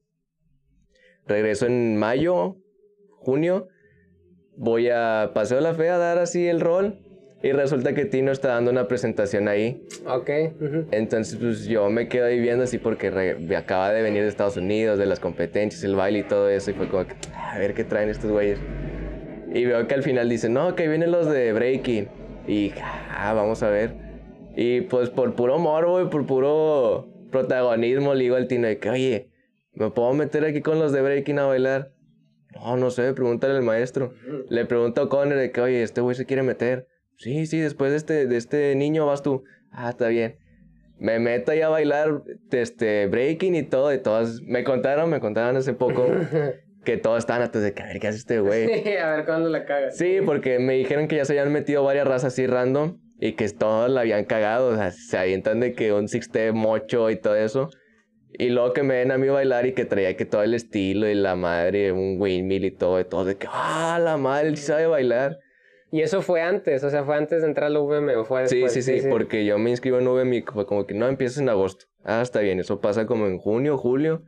[1.27, 2.57] Regreso en mayo,
[3.17, 3.69] junio
[4.59, 6.99] voy a Paseo de la Fe a dar así el rol.
[7.41, 9.87] Y resulta que Tino está dando una presentación ahí.
[10.07, 10.31] Ok.
[10.91, 13.09] Entonces, pues yo me quedo ahí viendo así porque
[13.57, 16.73] acaba de venir de Estados Unidos, de las competencias, el baile y todo eso.
[16.73, 18.59] Y fue como que, a ver qué traen estos güeyes.
[19.55, 22.09] Y veo que al final dicen, no, que vienen los de breaking.
[22.49, 23.95] Y, ah, vamos a ver.
[24.57, 28.91] Y pues por puro morbo y por puro protagonismo le digo al Tino de que,
[28.91, 29.31] oye,
[29.75, 31.93] ¿me puedo meter aquí con los de breaking a bailar?
[32.55, 34.13] No, no sé, pregúntale al maestro.
[34.49, 36.89] Le pregunto a Conner de que, oye, este güey se quiere meter.
[37.19, 39.45] Sí, sí, después de este, de este niño vas tú.
[39.73, 40.37] Ah, está bien.
[40.99, 44.41] Me meto ahí a bailar este, breaking y todo, y todas.
[44.43, 46.07] Me contaron, me contaron hace poco
[46.85, 48.83] que todos estaban antes de que, a ver, ¿qué hace este güey?
[48.85, 49.91] Sí, a ver cuándo la caga.
[49.91, 53.49] Sí, porque me dijeron que ya se habían metido varias razas así random y que
[53.49, 54.69] todos la habían cagado.
[54.69, 57.69] O sea, se avientan de que un sixte mocho y todo eso.
[58.33, 61.09] Y luego que me ven a mí bailar y que traía que todo el estilo
[61.09, 64.87] y la madre, un windmill y todo, y todo de que, ah, la madre, sabe
[64.87, 65.39] bailar.
[65.91, 68.73] Y eso fue antes, o sea, fue antes de entrar al VM o fue después.
[68.73, 71.39] Sí, sí, sí, porque yo me inscribo en VM y fue como que no empiezas
[71.39, 71.87] en agosto.
[72.05, 74.23] Ah, está bien, eso pasa como en junio, julio.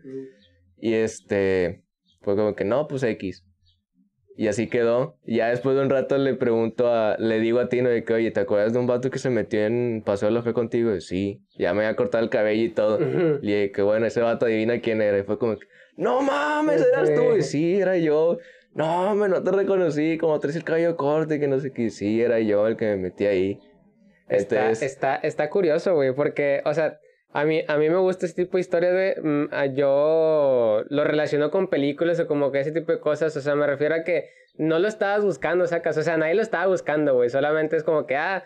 [0.78, 1.82] Y este,
[2.22, 3.44] fue como que no, pues X.
[4.36, 5.18] Y así quedó.
[5.26, 8.14] Y ya después de un rato le pregunto a, le digo a Tino de que,
[8.14, 10.94] oye, ¿te acuerdas de un vato que se metió en Paseo de la Fe contigo?
[10.94, 12.98] Y, sí, ya me había cortado el cabello y todo.
[13.42, 15.18] Y dije que bueno, ese vato adivina quién era.
[15.18, 17.36] Y fue como que, no mames, eras tú.
[17.36, 18.38] Y sí, era yo.
[18.74, 21.90] No, me no te reconocí, como traes el cabello corto y que no sé qué.
[21.90, 23.60] Sí, era yo el que me metí ahí.
[24.28, 27.00] Está, está, está curioso, güey, porque, o sea,
[27.32, 31.50] a mí, a mí me gusta ese tipo de historias, de mm, yo lo relaciono
[31.50, 33.36] con películas o como que ese tipo de cosas.
[33.36, 35.96] O sea, me refiero a que no lo estabas buscando, sacas.
[35.96, 37.30] O sea, nadie lo estaba buscando, güey.
[37.30, 38.44] Solamente es como que, ah,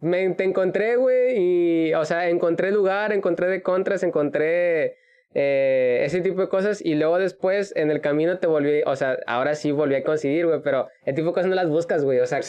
[0.00, 1.38] me, te encontré, güey.
[1.38, 4.96] Y, o sea, encontré lugar, encontré de contras, encontré
[5.38, 9.18] eh, ese tipo de cosas y luego después en el camino te volví, o sea,
[9.26, 12.20] ahora sí volví a coincidir, güey, pero el tipo de cosas no las buscas, güey,
[12.20, 12.40] o sea,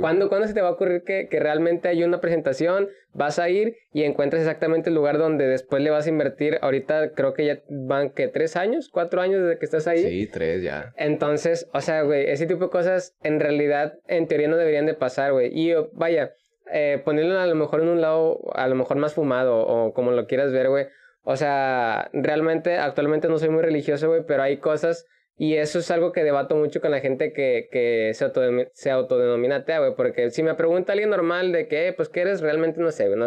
[0.00, 3.74] ¿cuándo, se te va a ocurrir que, que, realmente hay una presentación, vas a ir
[3.92, 7.62] y encuentras exactamente el lugar donde después le vas a invertir, ahorita creo que ya
[7.68, 8.90] van, que ¿Tres años?
[8.92, 10.04] ¿Cuatro años desde que estás ahí?
[10.04, 10.92] Sí, tres ya.
[10.96, 14.94] Entonces, o sea, güey, ese tipo de cosas en realidad, en teoría no deberían de
[14.94, 16.32] pasar, güey, y vaya,
[16.72, 20.12] eh, ponerlo a lo mejor en un lado, a lo mejor más fumado o como
[20.12, 20.86] lo quieras ver, güey,
[21.28, 25.90] o sea, realmente actualmente no soy muy religioso, güey, pero hay cosas y eso es
[25.90, 28.30] algo que debato mucho con la gente que, que se,
[28.72, 32.42] se autodenomina atea, güey, porque si me pregunta alguien normal de qué, pues qué eres,
[32.42, 33.20] realmente no sé, güey.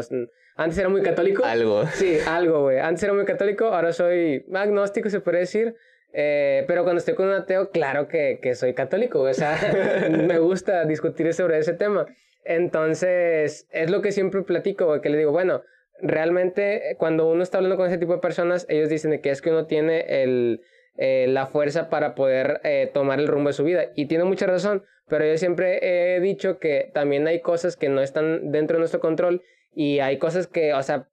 [0.56, 1.44] antes era muy católico.
[1.44, 1.86] Algo.
[1.88, 2.80] Sí, algo, güey.
[2.80, 5.76] Antes era muy católico, ahora soy agnóstico, se puede decir.
[6.14, 9.32] Eh, pero cuando estoy con un ateo, claro que, que soy católico, güey.
[9.32, 9.58] O sea,
[10.10, 12.08] me gusta discutir sobre ese tema.
[12.46, 15.64] Entonces, es lo que siempre platico, güey, que le digo, bueno,
[16.02, 19.50] realmente cuando uno está hablando con ese tipo de personas, ellos dicen que es que
[19.50, 20.62] uno tiene el,
[20.98, 23.86] eh, la fuerza para poder eh, tomar el rumbo de su vida.
[23.96, 25.80] Y tiene mucha razón, pero yo siempre
[26.16, 29.42] he dicho que también hay cosas que no están dentro de nuestro control
[29.74, 31.08] y hay cosas que, o sea,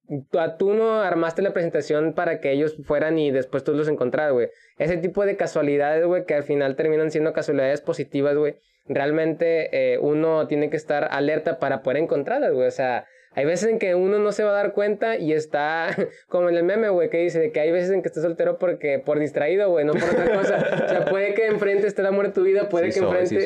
[0.59, 4.49] tú, no armaste la presentación para que ellos fueran y después tú los encontraras, güey.
[4.79, 8.57] Ese tipo de casualidades, güey, que al final terminan siendo casualidades positivas, güey.
[8.89, 12.69] Realmente eh, uno tiene que estar alerta para poder encontrarlas, güey.
[12.69, 15.95] O sea, hay veces en que uno no se va a dar cuenta y está
[16.29, 18.99] como en el meme, güey, que dice que hay veces en que estás soltero porque
[18.99, 20.57] por distraído, güey, no por otra cosa.
[20.85, 23.45] O sea, puede que enfrente esté el amor de tu vida, puede que enfrente.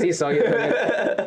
[0.00, 0.40] Sí soy.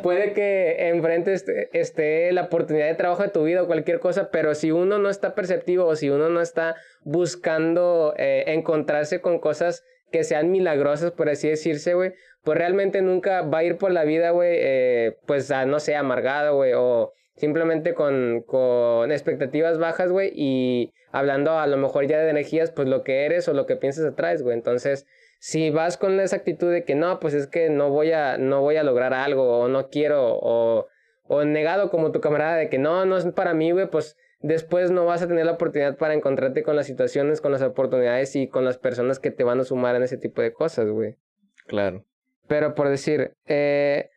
[0.03, 4.53] puede que enfrente esté, la oportunidad de trabajo de tu vida o cualquier cosa, pero
[4.53, 9.85] si uno no está perceptivo o si uno no está buscando eh, encontrarse con cosas
[10.11, 12.13] que sean milagrosas, por así decirse, güey,
[12.47, 15.97] pues realmente nunca va a ir por la vida, güey, eh, pues, a, no sé,
[15.97, 22.19] amargado, güey, o simplemente con, con expectativas bajas, güey, y hablando a lo mejor ya
[22.19, 24.55] de energías, pues lo que eres o lo que piensas atrás, güey.
[24.55, 25.05] Entonces,
[25.39, 28.61] si vas con esa actitud de que no, pues es que no voy a, no
[28.61, 30.87] voy a lograr algo, o no quiero, o,
[31.23, 34.89] o negado como tu camarada de que no, no es para mí, güey, pues después
[34.89, 38.47] no vas a tener la oportunidad para encontrarte con las situaciones, con las oportunidades y
[38.47, 41.17] con las personas que te van a sumar en ese tipo de cosas, güey.
[41.65, 42.05] Claro.
[42.47, 44.09] Pero por decir, eh,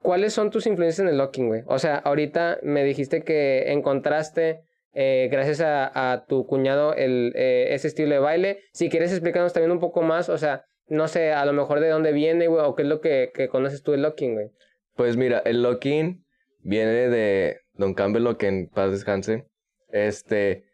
[0.00, 1.62] ¿Cuáles son tus influencias en el locking, güey?
[1.66, 4.62] O sea, ahorita me dijiste que encontraste,
[4.94, 8.60] eh, gracias a, tu cuñado, el, eh, ese estilo de baile.
[8.72, 11.88] Si quieres explicarnos también un poco más, o sea, no sé, a lo mejor de
[11.88, 14.50] dónde viene, güey, o qué es lo que, conoces tú del locking, güey.
[14.94, 16.24] Pues mira, el locking
[16.60, 19.46] viene de Don Campbell, que en paz descanse.
[19.88, 20.64] Este,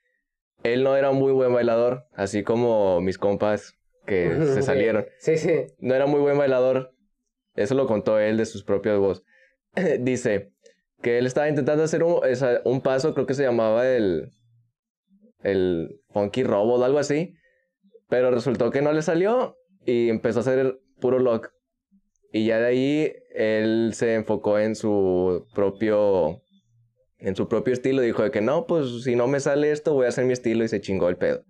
[0.63, 3.75] él no era un muy buen bailador, así como mis compas
[4.07, 5.07] que se salieron.
[5.19, 5.67] Sí, sí.
[5.79, 6.95] No era muy buen bailador,
[7.55, 9.25] eso lo contó él de sus propias voz.
[10.01, 10.53] Dice
[11.03, 12.21] que él estaba intentando hacer un,
[12.65, 14.31] un, paso, creo que se llamaba el,
[15.43, 17.35] el Funky Robot, algo así.
[18.09, 21.51] Pero resultó que no le salió y empezó a hacer puro lock.
[22.33, 26.43] Y ya de ahí él se enfocó en su propio
[27.19, 30.07] en su propio estilo dijo de que no, pues si no me sale esto voy
[30.07, 31.45] a hacer mi estilo y se chingó el pedo.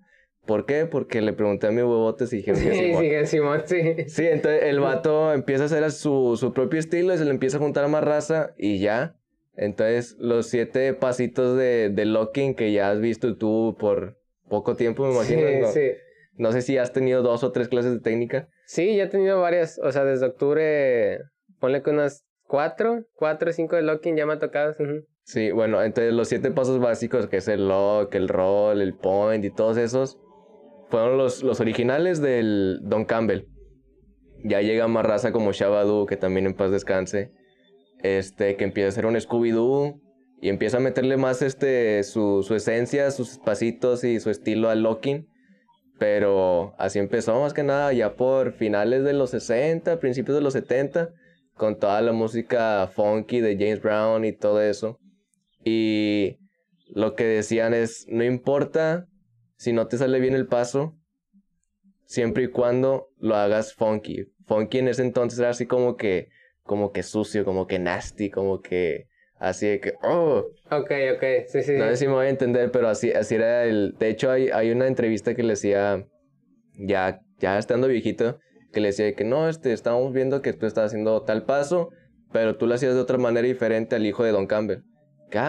[0.47, 0.87] ¿Por qué?
[0.87, 4.09] Porque le pregunté a mi huevote si dije Sí, sí, Simón, sí.
[4.09, 7.57] Sí, entonces el vato empieza a hacer su, su propio estilo y se le empieza
[7.57, 9.17] a juntar más raza y ya.
[9.57, 15.07] Entonces los siete pasitos de, de locking que ya has visto tú por poco tiempo,
[15.07, 15.49] me imagino.
[15.49, 15.67] Sí, ¿no?
[15.69, 15.91] sí.
[16.37, 18.49] No sé si has tenido dos o tres clases de técnica.
[18.67, 21.21] Sí, ya he tenido varias, o sea, desde octubre,
[21.61, 24.73] ponle que unas cuatro, cuatro o cinco de locking ya me ha tocado.
[24.73, 25.07] ujú.
[25.23, 29.45] Sí, bueno, entonces los siete pasos básicos, que es el lock, el roll, el point
[29.45, 30.19] y todos esos,
[30.89, 33.47] fueron los, los originales del Don Campbell.
[34.45, 37.33] Ya llega más raza como Shabadoo, que también en paz descanse,
[38.03, 40.01] este, que empieza a hacer un Scooby-Doo
[40.41, 44.83] y empieza a meterle más este, su, su esencia, sus pasitos y su estilo al
[44.83, 45.27] locking.
[45.99, 50.53] Pero así empezó más que nada ya por finales de los 60, principios de los
[50.53, 51.11] 70,
[51.55, 54.99] con toda la música funky de James Brown y todo eso.
[55.65, 56.37] Y
[56.89, 59.07] lo que decían es, no importa
[59.57, 60.97] si no te sale bien el paso,
[62.07, 64.27] siempre y cuando lo hagas funky.
[64.47, 66.29] Funky en ese entonces era así como que,
[66.63, 71.63] como que sucio, como que nasty, como que así de que, oh, Ok, ok, sí,
[71.63, 71.73] sí.
[71.77, 73.95] no sé si me voy a entender, pero así, así era el...
[73.99, 76.07] De hecho, hay, hay una entrevista que le decía,
[76.79, 78.39] ya, ya estando viejito,
[78.73, 81.91] que le decía que no, este, estábamos viendo que tú estás haciendo tal paso,
[82.33, 84.83] pero tú lo hacías de otra manera diferente al hijo de Don Campbell.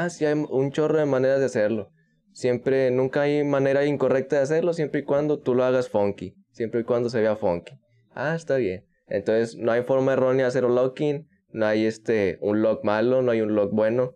[0.10, 1.92] Sí, hay un chorro de maneras de hacerlo.
[2.36, 6.36] Siempre, nunca hay manera incorrecta de hacerlo, siempre y cuando tú lo hagas funky.
[6.52, 7.74] Siempre y cuando se vea funky.
[8.14, 8.86] Ah, está bien.
[9.08, 13.22] Entonces, no hay forma errónea de hacer un locking, no hay este, un lock malo,
[13.22, 14.16] no hay un lock bueno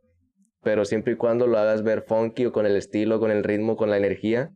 [0.62, 3.78] pero siempre y cuando lo hagas ver funky o con el estilo, con el ritmo,
[3.78, 4.52] con la energía,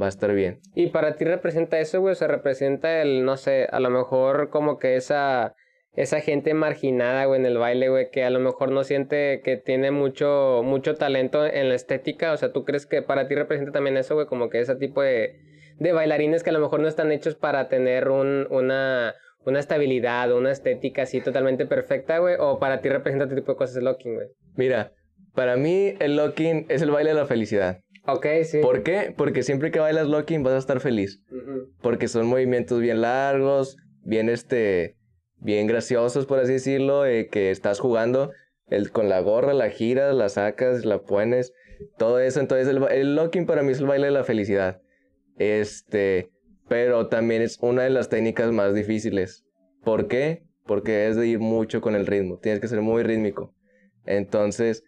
[0.00, 0.60] va a estar bien.
[0.74, 4.50] Y para ti representa eso, güey, o sea, representa el, no sé, a lo mejor
[4.50, 5.54] como que esa,
[5.94, 9.56] esa gente marginada, güey, en el baile, güey, que a lo mejor no siente que
[9.56, 13.72] tiene mucho, mucho talento en la estética, o sea, ¿tú crees que para ti representa
[13.72, 15.40] también eso, güey, como que ese tipo de,
[15.78, 20.32] de bailarines que a lo mejor no están hechos para tener un, una, una estabilidad,
[20.32, 23.84] una estética así totalmente perfecta, güey, o para ti representa otro tipo de cosas el
[23.84, 24.28] locking, güey?
[24.54, 24.92] Mira,
[25.34, 27.80] para mí el locking es el baile de la felicidad.
[28.06, 28.60] Ok, sí.
[28.60, 29.12] ¿Por qué?
[29.16, 31.22] Porque siempre que bailas locking vas a estar feliz.
[31.82, 34.96] Porque son movimientos bien largos, bien este,
[35.40, 38.30] bien graciosos por así decirlo, que estás jugando
[38.68, 41.52] el, con la gorra, la giras, la sacas, la pones,
[41.98, 42.40] todo eso.
[42.40, 44.80] Entonces el, el locking para mí es el baile de la felicidad.
[45.36, 46.30] Este,
[46.68, 49.44] pero también es una de las técnicas más difíciles.
[49.82, 50.44] ¿Por qué?
[50.66, 53.54] Porque es de ir mucho con el ritmo, tienes que ser muy rítmico.
[54.06, 54.84] Entonces,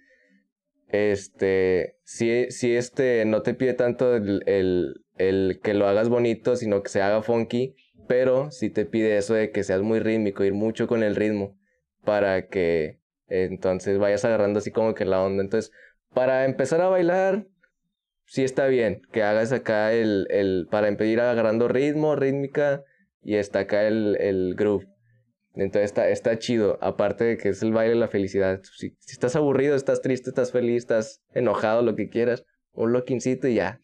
[0.89, 4.43] este, si, si este no te pide tanto el,
[5.17, 7.75] el que lo hagas bonito, sino que se haga funky,
[8.07, 11.57] pero sí te pide eso de que seas muy rítmico, ir mucho con el ritmo,
[12.05, 15.43] para que entonces vayas agarrando así como que la onda.
[15.43, 15.73] Entonces,
[16.13, 17.47] para empezar a bailar,
[18.27, 22.83] sí está bien que hagas acá el, el para impedir agarrando ritmo, rítmica,
[23.23, 24.87] y está acá el, el groove.
[25.55, 28.61] Entonces está, está chido, aparte de que es el baile de la felicidad.
[28.77, 33.49] Si, si estás aburrido, estás triste, estás feliz, estás enojado, lo que quieras, un lockincito
[33.49, 33.79] y ya,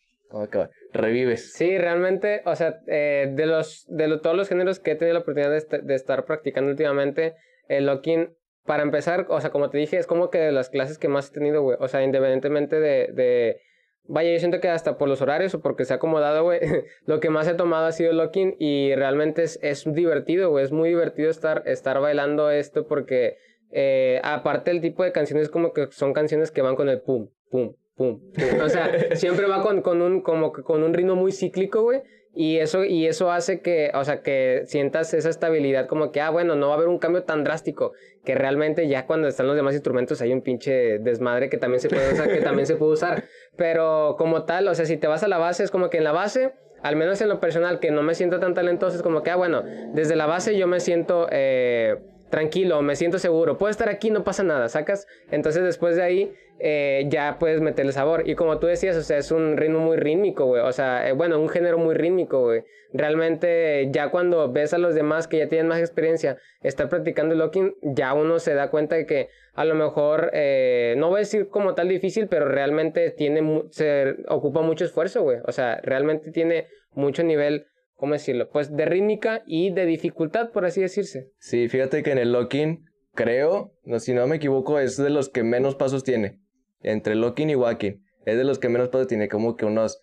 [0.92, 1.52] revives.
[1.52, 5.20] Sí, realmente, o sea, eh, de los de todos los géneros que he tenido la
[5.20, 7.34] oportunidad de, de estar practicando últimamente,
[7.68, 8.34] el locking,
[8.68, 11.30] para empezar, o sea, como te dije, es como que de las clases que más
[11.30, 11.78] he tenido, güey.
[11.80, 13.62] O sea, independientemente de, de...
[14.04, 16.60] Vaya, yo siento que hasta por los horarios o porque se ha acomodado, güey,
[17.06, 20.66] lo que más he tomado ha sido locking y realmente es, es divertido, güey.
[20.66, 23.38] Es muy divertido estar, estar bailando esto porque,
[23.70, 27.30] eh, aparte el tipo de canciones, como que son canciones que van con el pum,
[27.50, 28.20] pum, pum.
[28.64, 32.00] O sea, siempre va con, con un, como con un ritmo muy cíclico, güey.
[32.34, 36.30] Y eso, y eso hace que, o sea, que sientas esa estabilidad como que, ah,
[36.30, 37.92] bueno, no va a haber un cambio tan drástico.
[38.24, 41.88] Que realmente ya cuando están los demás instrumentos hay un pinche desmadre que también se
[41.88, 43.24] puede usar, que también se puede usar.
[43.56, 46.04] Pero como tal, o sea, si te vas a la base, es como que en
[46.04, 49.24] la base, al menos en lo personal, que no me siento tan talentoso, es como
[49.24, 51.96] que, ah, bueno, desde la base yo me siento eh,
[52.30, 53.58] tranquilo, me siento seguro.
[53.58, 55.06] Puedo estar aquí, no pasa nada, ¿sacas?
[55.30, 58.28] Entonces después de ahí eh, ya puedes meterle sabor.
[58.28, 60.62] Y como tú decías, o sea, es un ritmo muy rítmico, güey.
[60.62, 62.64] O sea, eh, bueno, un género muy rítmico, güey.
[62.92, 67.74] Realmente ya cuando ves a los demás que ya tienen más experiencia estar practicando locking,
[67.82, 71.48] ya uno se da cuenta de que a lo mejor, eh, no voy a decir
[71.48, 75.38] como tal difícil, pero realmente tiene, se ocupa mucho esfuerzo, güey.
[75.46, 77.66] O sea, realmente tiene mucho nivel,
[77.98, 78.48] ¿cómo decirlo?
[78.48, 81.32] Pues de rítmica y de dificultad, por así decirse.
[81.38, 82.84] Sí, fíjate que en el locking,
[83.14, 86.40] creo, no, si no me equivoco, es de los que menos pasos tiene.
[86.80, 88.00] Entre locking y walking.
[88.24, 90.00] Es de los que menos pasos tiene, como que unos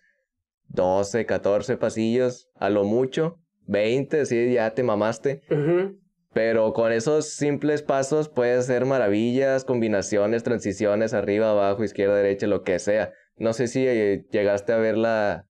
[0.68, 3.40] 12, 14 pasillos, a lo mucho.
[3.66, 5.40] 20, sí, ya te mamaste.
[6.34, 12.62] Pero con esos simples pasos puedes hacer maravillas, combinaciones, transiciones, arriba, abajo, izquierda, derecha, lo
[12.62, 13.14] que sea.
[13.36, 15.48] No sé si eh, llegaste a ver la,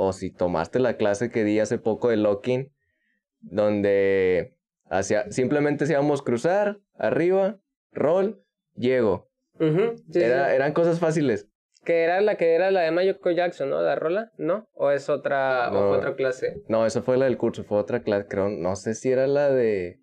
[0.00, 2.70] o si tomaste la clase que di hace poco de locking,
[3.40, 4.54] donde
[4.88, 7.58] hacía, simplemente hacíamos cruzar, arriba,
[7.92, 8.40] roll,
[8.76, 9.28] llego.
[9.58, 10.54] Sí, Era- sí.
[10.54, 11.48] Eran cosas fáciles.
[11.84, 13.80] Que era la que era la de Mayoko Jackson, ¿no?
[13.82, 14.68] La rola, ¿no?
[14.74, 15.88] ¿O es otra, o No.
[15.88, 16.62] fue otra clase?
[16.68, 19.50] No, esa fue la del curso, fue otra clase, creo, no sé si era la
[19.50, 19.98] de,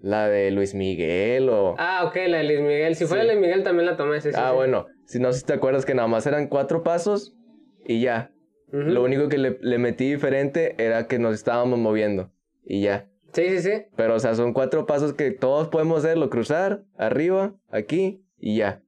[0.00, 1.76] la de Luis Miguel o...
[1.78, 2.96] Ah, ok, la de Luis Miguel.
[2.96, 3.28] Si fuera Sí.
[3.30, 6.08] Luis Miguel también la tomé, sí, ah, bueno, si no si te acuerdas que nada
[6.08, 7.36] más eran cuatro pasos
[7.84, 8.32] y ya.
[8.72, 12.32] Lo único que le, le metí diferente era que nos estábamos moviendo
[12.64, 13.08] y ya.
[13.32, 13.70] Sí, sí, sí.
[13.96, 18.82] Pero, o sea, son cuatro pasos que todos podemos hacerlo, cruzar, arriba, aquí y ya.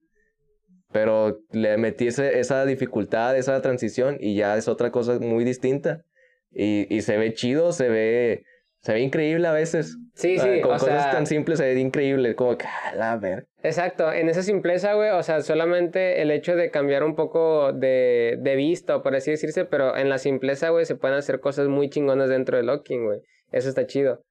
[0.93, 6.05] Pero le metí ese- esa dificultad, esa transición y ya es otra cosa muy distinta.
[6.53, 8.45] Y, y se ve chido, se ve,
[8.85, 9.97] se ve increíble a veces.
[10.14, 12.95] Sí, Ah, sí, Con o cosas sea, tan simples se ve increíble, como que, a
[12.95, 13.47] la ver.
[13.62, 18.37] exacto, en esa simpleza, güey, o sea, solamente el hecho de cambiar un poco de,
[18.41, 21.66] de vista, o por así decirse, pero en la simpleza, güey, se pueden hacer cosas
[21.68, 23.20] muy chingonas dentro del locking, güey.
[23.51, 24.22] Eso está chido.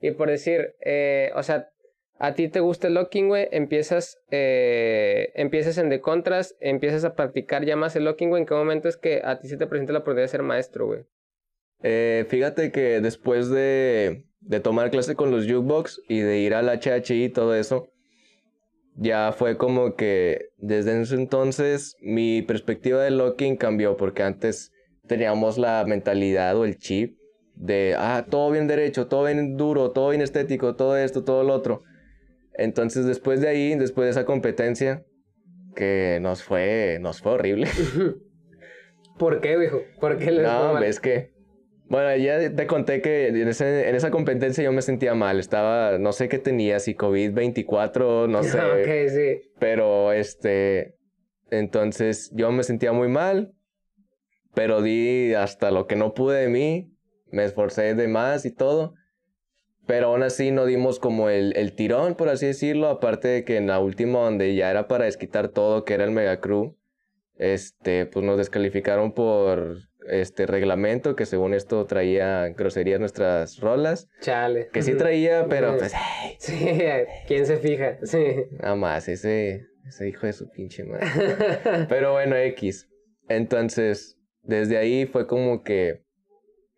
[0.00, 1.68] Y por decir, eh, o sea,
[2.18, 7.14] a ti te gusta el locking, güey, empiezas, eh, empiezas en The Contrast, empiezas a
[7.14, 9.66] practicar ya más el locking, güey, ¿en qué momento es que a ti se te
[9.66, 11.04] presenta la oportunidad de ser maestro, güey?
[11.82, 16.68] Eh, fíjate que después de, de tomar clase con los jukebox y de ir al
[16.68, 17.88] HHI y todo eso,
[18.96, 24.72] ya fue como que desde ese entonces mi perspectiva de locking cambió porque antes
[25.06, 27.16] teníamos la mentalidad o el chip
[27.54, 31.54] de, ah, todo bien derecho, todo bien duro, todo bien estético, todo esto, todo lo
[31.54, 31.82] otro.
[32.54, 35.04] Entonces después de ahí, después de esa competencia,
[35.74, 37.68] que nos fue, nos fue horrible.
[39.18, 39.82] ¿Por qué, viejo?
[40.00, 40.82] ¿Por qué les fue No, mal?
[40.82, 41.30] ves que.
[41.88, 45.38] Bueno, ya te conté que en, ese- en esa competencia yo me sentía mal.
[45.40, 48.58] Estaba, no sé qué tenía, si COVID-24, no sé.
[48.60, 49.50] ok, sí.
[49.58, 50.94] Pero este.
[51.50, 53.52] Entonces yo me sentía muy mal.
[54.54, 56.92] Pero di hasta lo que no pude de mí.
[57.30, 58.94] Me esforcé de más y todo.
[59.86, 62.88] Pero aún así no dimos como el, el tirón, por así decirlo.
[62.88, 66.10] Aparte de que en la última, donde ya era para desquitar todo, que era el
[66.10, 66.76] Mega Crew,
[67.36, 69.78] este, pues nos descalificaron por
[70.08, 74.08] este reglamento, que según esto traía groserías nuestras rolas.
[74.20, 74.68] Chale.
[74.72, 76.80] Que sí traía, pero pues, ay, Sí,
[77.26, 77.98] ¿quién se fija?
[78.02, 78.24] Sí.
[78.60, 81.06] nada más, ese, ese hijo de su pinche madre.
[81.88, 82.88] Pero bueno, X.
[83.28, 86.02] Entonces, desde ahí fue como que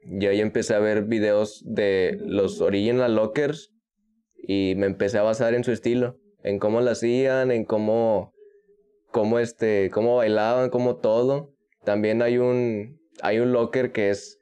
[0.04, 3.72] yo ya empecé a ver videos de los Original Lockers
[4.36, 8.32] y me empecé a basar en su estilo, en cómo lo hacían, en cómo,
[9.10, 11.52] cómo este, cómo bailaban, cómo todo.
[11.84, 14.38] También hay un, hay un locker que es,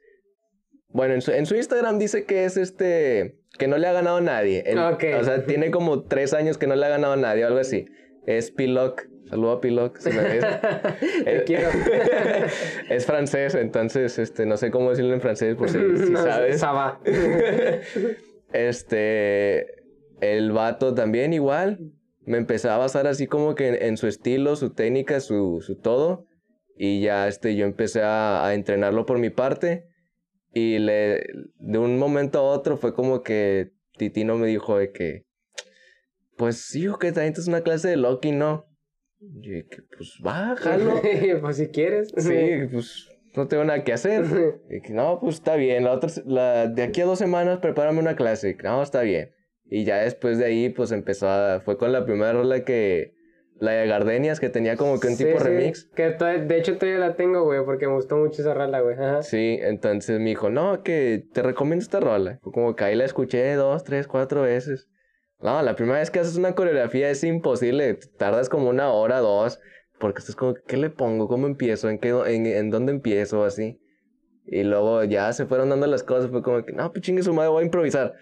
[0.89, 4.17] bueno, en su, en su Instagram dice que es este, que no le ha ganado
[4.17, 4.63] a nadie.
[4.77, 5.03] Ok.
[5.19, 7.85] O sea, tiene como tres años que no le ha ganado a nadie, algo así.
[8.25, 9.07] Es Piloc.
[9.29, 10.43] Saludo a Piloc, si me ves.
[11.23, 11.69] Te quiero.
[12.89, 16.59] es francés, entonces este, no sé cómo decirlo en francés por si, si No, sabes.
[16.59, 16.99] Saba.
[18.51, 19.83] Este,
[20.21, 21.79] el vato también igual.
[22.25, 25.75] Me empecé a basar así como que en, en su estilo, su técnica, su, su
[25.75, 26.25] todo.
[26.81, 29.89] Y ya este, yo empecé a, a entrenarlo por mi parte.
[30.53, 31.25] Y le,
[31.57, 35.25] de un momento a otro fue como que Titino me dijo de que,
[36.37, 38.65] pues sí, o que también es una clase de Loki, ¿no?
[39.19, 41.01] Y yo dije, pues va, jalo.
[41.41, 42.13] pues si quieres.
[42.15, 44.23] Sí, pues no tengo nada que hacer.
[44.69, 45.83] Y que, no, pues está bien.
[45.83, 48.55] La otra, la, de aquí a dos semanas prepárame una clase.
[48.63, 49.31] No, está bien.
[49.65, 51.59] Y ya después de ahí, pues empezó a...
[51.59, 53.18] Fue con la primera rola que...
[53.59, 55.85] La de Gardenias, que tenía como que un Sí, tipo sí, remix.
[55.93, 58.95] Que de hecho todavía la tengo, güey, porque me gustó mucho esa rola, güey.
[58.95, 59.21] Ajá.
[59.21, 62.39] Sí, entonces me dijo, no, que te recomiendo esta rola.
[62.41, 64.87] Como que ahí la escuché dos, tres, cuatro veces.
[65.41, 67.99] No, la primera vez que haces una coreografía es imposible.
[68.17, 69.59] Tardas como una hora, dos.
[69.99, 71.27] Porque estás como, ¿qué le pongo?
[71.27, 71.89] ¿Cómo empiezo?
[71.89, 73.43] ¿En, qué, en, en dónde empiezo?
[73.43, 73.81] Así.
[74.45, 76.31] Y luego ya se fueron dando las cosas.
[76.31, 78.13] Fue como que, no, pues chingue su madre, voy a improvisar.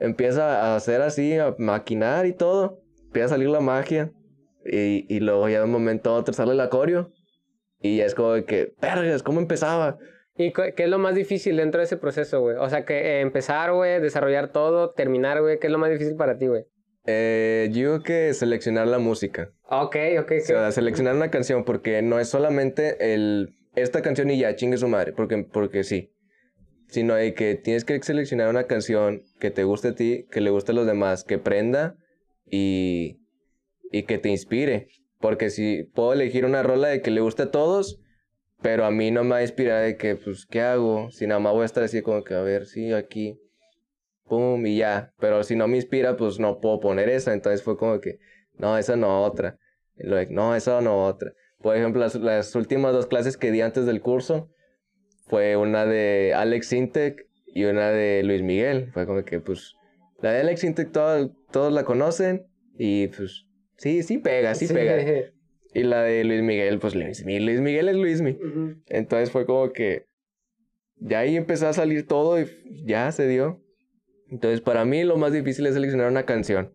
[0.00, 2.80] Empieza a hacer así, a maquinar y todo.
[3.04, 4.12] Empieza a salir la magia.
[4.64, 7.10] Y, y luego ya de un momento a otro sale la coreo.
[7.80, 9.98] Y ya es como de que, vergas, ¿cómo empezaba?
[10.36, 12.56] ¿Y qué es lo más difícil dentro de ese proceso, güey?
[12.58, 16.16] O sea, que eh, empezar, güey, desarrollar todo, terminar, güey, ¿qué es lo más difícil
[16.16, 16.64] para ti, güey?
[17.04, 19.50] Eh, yo digo que seleccionar la música.
[19.68, 20.40] Ok, ok, O ok.
[20.40, 24.88] sea, seleccionar una canción porque no es solamente el esta canción y ya, chingue su
[24.88, 26.10] madre, porque, porque sí.
[26.88, 30.50] Sino de que tienes que seleccionar una canción que te guste a ti, que le
[30.50, 31.96] guste a los demás, que prenda
[32.44, 33.21] y,
[33.92, 34.88] y que te inspire.
[35.20, 38.00] Porque si puedo elegir una rola de que le guste a todos,
[38.62, 41.10] Pero a mí no me va a inspirar de que, pues, ¿qué hago?
[41.10, 43.40] Si nada más voy a estar así como que, a ver, sí, aquí,
[44.26, 45.12] pum, y ya.
[45.18, 47.34] Pero si no me inspira, pues no puedo poner esa.
[47.34, 48.20] Entonces fue como que,
[48.54, 49.58] no, esa no, otra.
[49.96, 51.32] Luego, no, esa no, otra.
[51.60, 54.48] Por ejemplo, las, las últimas dos clases que di antes del curso
[55.26, 58.90] fue una de Alex Sintek y una de Luis Miguel.
[58.92, 59.74] Fue como que, pues,
[60.20, 62.46] la de Alex Sintek todos la conocen
[62.78, 63.44] y, pues,
[63.82, 64.96] sí, sí pega, sí, pega.
[65.74, 68.82] Y la de Luis Miguel, pues Luis Miguel, Luis Miguel es Luis Miguel.
[68.88, 70.04] Entonces fue como que
[70.96, 72.46] ya ahí empezó a salir todo y
[72.84, 73.62] ya se dio.
[74.28, 76.74] Entonces para mí lo más difícil es seleccionar una canción.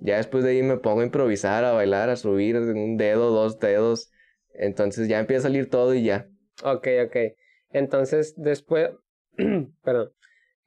[0.00, 3.58] Ya después de ahí me pongo a improvisar, a bailar, a subir un dedo, dos
[3.58, 4.10] dedos.
[4.54, 6.28] Entonces ya empieza a salir todo y ya.
[6.64, 7.16] Ok, ok.
[7.70, 8.90] Entonces después,
[9.84, 10.10] perdón.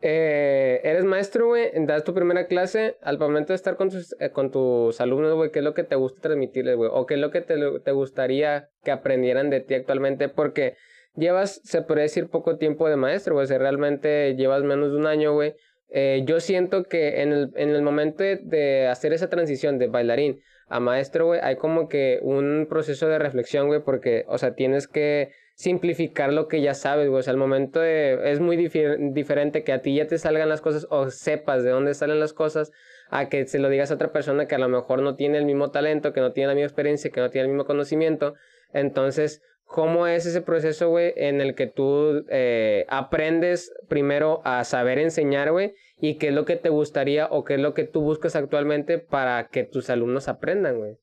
[0.04, 4.32] Eh, eres maestro, güey, das tu primera clase, al momento de estar con tus, eh,
[4.32, 6.90] con tus alumnos, güey, ¿qué es lo que te gusta transmitirles, güey?
[6.92, 10.28] ¿O qué es lo que te, te, gustaría que aprendieran de ti actualmente?
[10.28, 10.76] Porque
[11.16, 15.34] llevas, se podría decir, poco tiempo de maestro, güey, realmente llevas menos de un año,
[15.34, 15.56] güey.
[15.90, 20.42] Eh, yo siento que en el, en el momento de, hacer esa transición de bailarín
[20.68, 24.88] a maestro, güey, hay como que un proceso de reflexión, güey, porque, o sea, tienes
[24.88, 27.20] que simplificar lo que ya sabes, güey.
[27.20, 28.32] O sea, al momento de...
[28.32, 31.94] Es muy diferente que a ti ya te salgan las cosas o sepas de dónde
[31.94, 32.72] salen las cosas
[33.10, 35.46] a que se lo digas a otra persona que a lo mejor no tiene el
[35.46, 38.34] mismo talento, que no tiene la misma experiencia, que no tiene el mismo conocimiento.
[38.74, 44.98] Entonces, ¿cómo es ese proceso, güey, en el que tú eh, aprendes primero a saber
[44.98, 45.74] enseñar, güey?
[46.00, 48.98] Y qué es lo que te gustaría o qué es lo que tú buscas actualmente
[48.98, 50.98] para que tus alumnos aprendan, güey.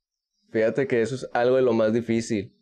[0.50, 2.57] Fíjate que eso es algo de lo más difícil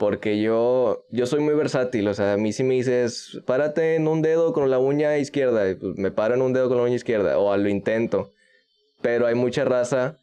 [0.00, 4.08] porque yo, yo soy muy versátil, o sea, a mí si me dices, párate en
[4.08, 6.94] un dedo con la uña izquierda, pues me paro en un dedo con la uña
[6.94, 8.32] izquierda, o lo intento.
[9.02, 10.16] Pero hay mucha raza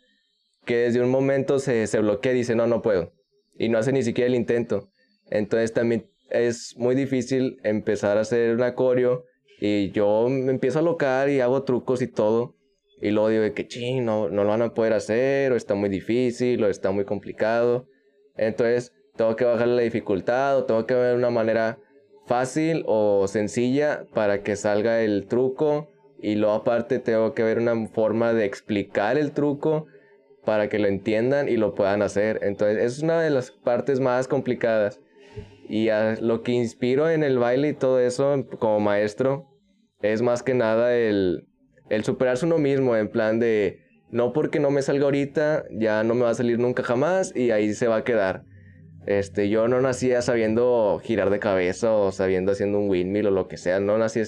[0.66, 3.14] que desde un momento se, se bloquea y dice, no, no puedo.
[3.56, 4.90] Y no hace ni siquiera el intento.
[5.30, 9.26] Entonces también es muy difícil empezar a hacer un acorio
[9.62, 12.56] y yo me empiezo a locar y hago trucos y todo.
[13.00, 15.90] Y luego digo que, ching, no, no lo van a poder hacer, o está muy
[15.90, 17.88] difícil, o está muy complicado.
[18.38, 21.80] Entonces, tengo que bajarle la dificultad o tengo que ver una manera
[22.26, 25.90] fácil o sencilla para que salga el truco
[26.20, 29.88] y luego aparte tengo que ver una forma de explicar el truco
[30.46, 32.40] para que lo entiendan y lo puedan hacer.
[32.42, 35.02] Entonces es una de las partes más complicadas.
[35.70, 35.90] Y
[36.22, 39.50] lo que inspiro en el baile y todo eso como maestro
[40.02, 41.48] es más que nada el,
[41.90, 46.14] el superarse uno mismo en plan de no porque no me salga ahorita ya no
[46.14, 48.46] me va a salir nunca jamás y ahí se va a quedar
[49.08, 53.48] este, yo no nacía sabiendo girar de cabeza o sabiendo haciendo un windmill o lo
[53.48, 53.80] que sea.
[53.80, 54.22] No nací,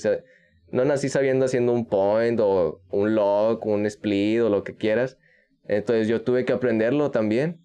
[0.72, 5.18] no nací sabiendo haciendo un point o un lock, un split o lo que quieras.
[5.68, 7.60] Entonces yo tuve que aprenderlo también.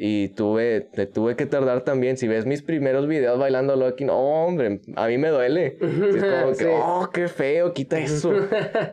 [0.00, 2.18] Y tuve, tuve que tardar también.
[2.18, 5.78] Si ves mis primeros videos bailando locking, oh, hombre, a mí me duele.
[5.80, 8.30] Es como que, oh, qué feo, quita eso.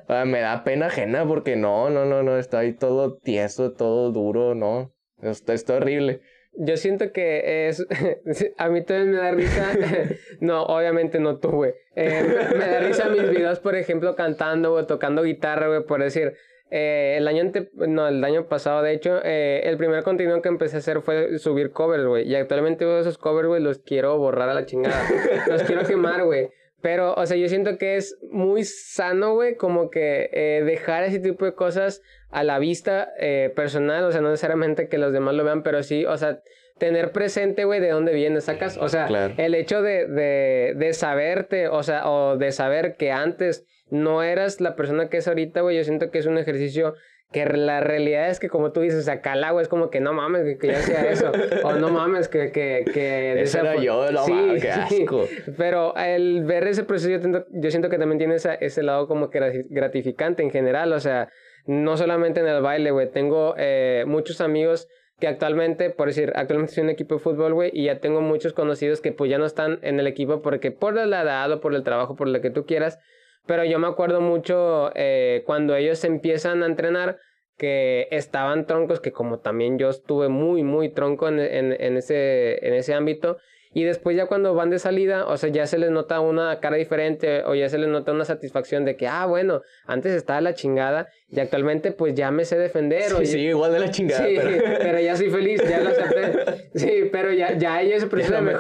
[0.07, 4.13] Ah, me da pena ajena porque no, no, no, no, está ahí todo tieso, todo
[4.13, 4.93] duro, no.
[5.21, 6.21] Esto es horrible
[6.57, 7.85] yo siento que es.
[8.57, 9.73] a mí también me da risa.
[10.39, 11.73] no, obviamente no tú, güey.
[11.95, 12.23] Eh,
[12.57, 16.33] me da risa mis videos, por ejemplo, cantando o tocando guitarra, güey, por decir.
[16.71, 17.69] Eh, el año ante...
[17.75, 21.37] no, el año pasado, de hecho, eh, el primer contenido que empecé a hacer fue
[21.37, 22.27] subir covers, güey.
[22.27, 25.03] Y actualmente esos covers, güey, los quiero borrar a la chingada.
[25.47, 26.49] los quiero quemar, güey.
[26.85, 31.17] Pero, o sea, yo siento que es muy sano, güey, como que eh, dejar ese
[31.17, 35.33] tipo de cosas a la vista eh, personal, o sea, no necesariamente que los demás
[35.33, 36.43] lo vean, pero sí, o sea,
[36.77, 41.69] tener presente, güey, de dónde vienes, sacas, o sea, el hecho de, de, de saberte,
[41.69, 45.77] o sea, o de saber que antes no eras la persona que es ahorita, güey,
[45.77, 46.93] yo siento que es un ejercicio
[47.31, 50.13] que la realidad es que como tú dices, o sea, Calagua es como que no
[50.13, 51.31] mames que, yo hacía eso,
[51.63, 52.51] o no mames que...
[52.51, 55.25] que, que Ese era yo, no sí, qué asco.
[55.57, 59.65] Pero el ver ese proceso yo, yo siento que también tiene ese lado como que
[59.69, 61.29] gratificante en general, o sea,
[61.65, 63.11] no solamente en el baile, güey.
[63.11, 64.87] Tengo eh, muchos amigos
[65.19, 68.53] que actualmente, por decir, actualmente soy un equipo de fútbol, güey, y ya tengo muchos
[68.53, 71.73] conocidos que pues ya no están en el equipo porque por la edad o por
[71.73, 72.99] el trabajo, por lo que tú quieras.
[73.45, 77.19] Pero yo me acuerdo mucho eh, cuando ellos empiezan a entrenar
[77.57, 82.65] que estaban troncos, que como también yo estuve muy, muy tronco en, en, en, ese,
[82.67, 83.37] en ese ámbito,
[83.75, 86.77] y después ya cuando van de salida, o sea, ya se les nota una cara
[86.77, 90.53] diferente o ya se les nota una satisfacción de que, ah, bueno, antes estaba la
[90.53, 93.03] chingada y actualmente pues ya me sé defender.
[93.03, 94.25] Sí, sí, igual de la chingada.
[94.25, 94.37] Sí,
[94.79, 94.99] pero...
[95.01, 96.69] ya soy feliz, ya lo acepté.
[96.73, 98.55] Sí, pero ya, ya hay ese proceso de.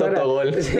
[0.61, 0.79] Sí.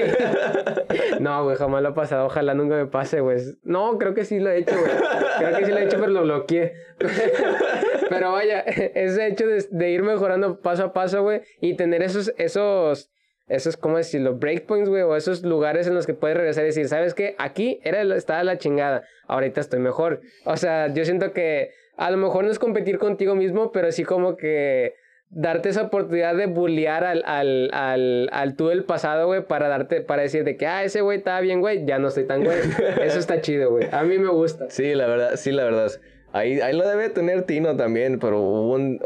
[1.22, 2.26] No, güey, jamás lo he pasado.
[2.26, 3.38] Ojalá nunca me pase, güey.
[3.64, 4.92] No, creo que sí lo he hecho, güey.
[5.38, 6.74] Creo que sí lo he hecho, pero lo bloqueé.
[8.10, 12.32] Pero vaya, ese hecho de, de ir mejorando paso a paso, güey, y tener esos,
[12.38, 13.10] esos
[13.48, 14.36] esos, ¿cómo decirlo?
[14.36, 17.36] Breakpoints, güey, o esos lugares en los que puedes regresar y decir, ¿sabes qué?
[17.38, 20.22] Aquí era, estaba la chingada, ahorita estoy mejor.
[20.46, 24.04] O sea, yo siento que a lo mejor no es competir contigo mismo, pero sí
[24.04, 24.96] como que
[25.30, 30.02] darte esa oportunidad de bullear al, al, al, al tú del pasado, güey, para darte,
[30.02, 32.58] para decir de que, ah, ese güey estaba bien, güey, ya no estoy tan güey.
[33.02, 33.88] Eso está chido, güey.
[33.92, 34.70] A mí me gusta.
[34.70, 35.92] Sí, la verdad, sí, la verdad.
[36.32, 39.00] Ahí, ahí lo debe tener Tino también, pero hubo un,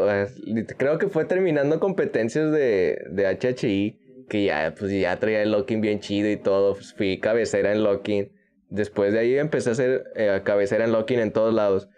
[0.78, 4.00] creo que fue terminando competencias de, de HHI,
[4.30, 7.84] que ya, pues ya traía el locking bien chido y todo, pues fui cabecera en
[7.84, 8.32] locking.
[8.70, 11.90] Después de ahí empecé a hacer eh, cabecera en locking en todos lados.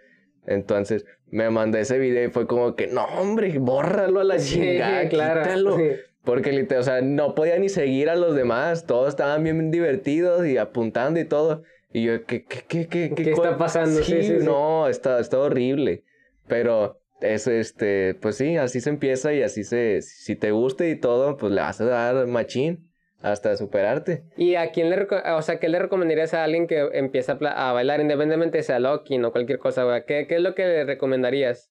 [0.46, 5.08] Entonces me mandé ese video y fue como que, no, hombre, bórralo a la chingada,
[5.08, 5.76] claro, quítalo.
[6.24, 8.86] Porque literal, o sea, no podía ni seguir a los demás.
[8.86, 11.62] Todos estaban bien divertidos y apuntando y todo.
[11.92, 14.02] Y yo, ¿qué, qué, qué, qué, qué, está pasando?
[14.02, 16.04] Sí, sí, no, está, está horrible.
[16.46, 20.96] Pero es este, pues sí, así se empieza y así se, si te gusta y
[20.96, 24.24] todo, pues le vas a dar machín hasta superarte.
[24.36, 28.00] ¿Y a quién le, o sea, qué le recomendarías a alguien que empieza a, bailar
[28.00, 30.04] independientemente sea locking o cualquier cosa?
[30.06, 31.70] ¿Qué, ¿Qué es lo que le recomendarías?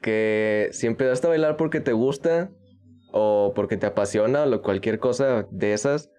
[0.00, 2.50] Que si empezaste a bailar porque te gusta
[3.12, 6.10] o porque te apasiona o cualquier cosa de esas,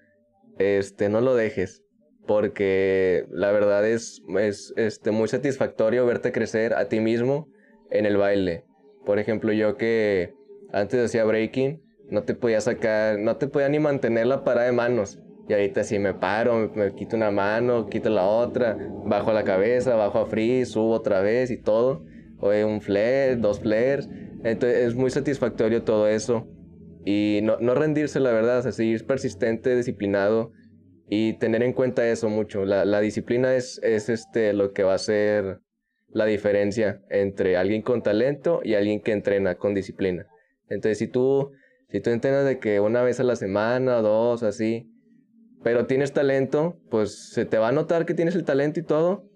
[0.59, 1.81] este, no lo dejes.
[2.25, 7.49] Porque la verdad es, es este, muy satisfactorio verte crecer a ti mismo
[7.93, 8.65] en el baile.
[9.05, 10.33] Por ejemplo, yo que
[10.71, 14.73] antes hacía breaking, no te podía sacar, no te podía ni mantener la parada de
[14.73, 15.19] manos.
[15.47, 19.95] Y ahorita si me paro, me, quito una mano, quito la otra, bajo la cabeza,
[19.95, 22.05] bajo a free, subo otra vez y todo.
[22.39, 24.09] O un flare, dos flares.
[24.43, 26.47] Entonces es muy satisfactorio todo eso.
[27.05, 30.51] Y no, no rendirse, la verdad, o sea, seguir persistente, disciplinado
[31.09, 32.65] y tener en cuenta eso mucho.
[32.65, 35.62] La, la disciplina es, es este, lo que va a ser
[36.13, 40.27] la diferencia entre alguien con talento y alguien que entrena con disciplina.
[40.69, 41.51] Entonces, si tú
[41.93, 44.89] si tú entiendes de que una vez a la semana, dos, así,
[45.61, 49.29] pero tienes talento, pues se te va a notar que tienes el talento y todo,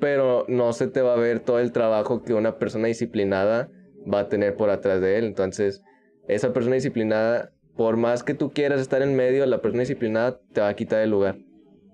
[0.00, 3.70] pero no se te va a ver todo el trabajo que una persona disciplinada
[4.12, 5.24] va a tener por atrás de él.
[5.24, 5.84] Entonces,
[6.26, 10.62] esa persona disciplinada, por más que tú quieras estar en medio, la persona disciplinada te
[10.62, 11.38] va a quitar el lugar,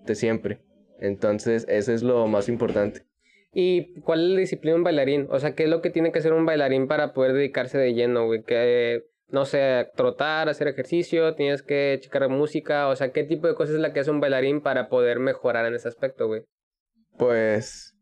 [0.07, 0.63] de siempre.
[0.99, 3.05] Entonces, eso es lo más importante.
[3.59, 5.29] ¿Y cuál es la disciplina de un bailarín?
[5.31, 7.95] O sea, ¿qué es lo que tiene que hacer un bailarín para poder dedicarse de
[7.95, 8.43] lleno, güey?
[8.43, 13.55] Que no sé, trotar, hacer ejercicio, tienes que checar música, o sea, ¿qué tipo de
[13.55, 16.43] cosas es la que hace un bailarín para poder mejorar en ese aspecto, güey?
[17.17, 17.96] Pues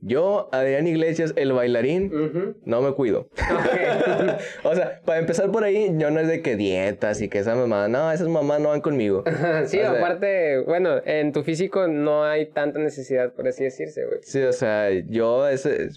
[0.00, 3.28] yo, Adrián Iglesias, el bailarín, no me cuido.
[4.64, 7.56] o sea, para empezar por ahí, yo no es de que dietas y que esa
[7.56, 9.24] mamá, no, esas mamás no van conmigo.
[9.66, 14.18] sí, aparte, bueno, en tu físico no hay tanta necesidad, por así decirse, güey.
[14.22, 15.88] Sí, o sea, yo ese,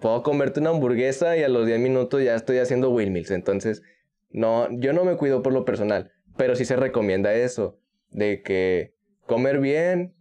[0.00, 3.30] puedo comerte una hamburguesa y a los 10 minutos ya estoy haciendo windmills.
[3.30, 3.82] Entonces,
[4.30, 7.78] no, yo no me cuido por lo personal, pero sí se recomienda eso,
[8.10, 8.94] de que
[9.26, 10.14] comer bien,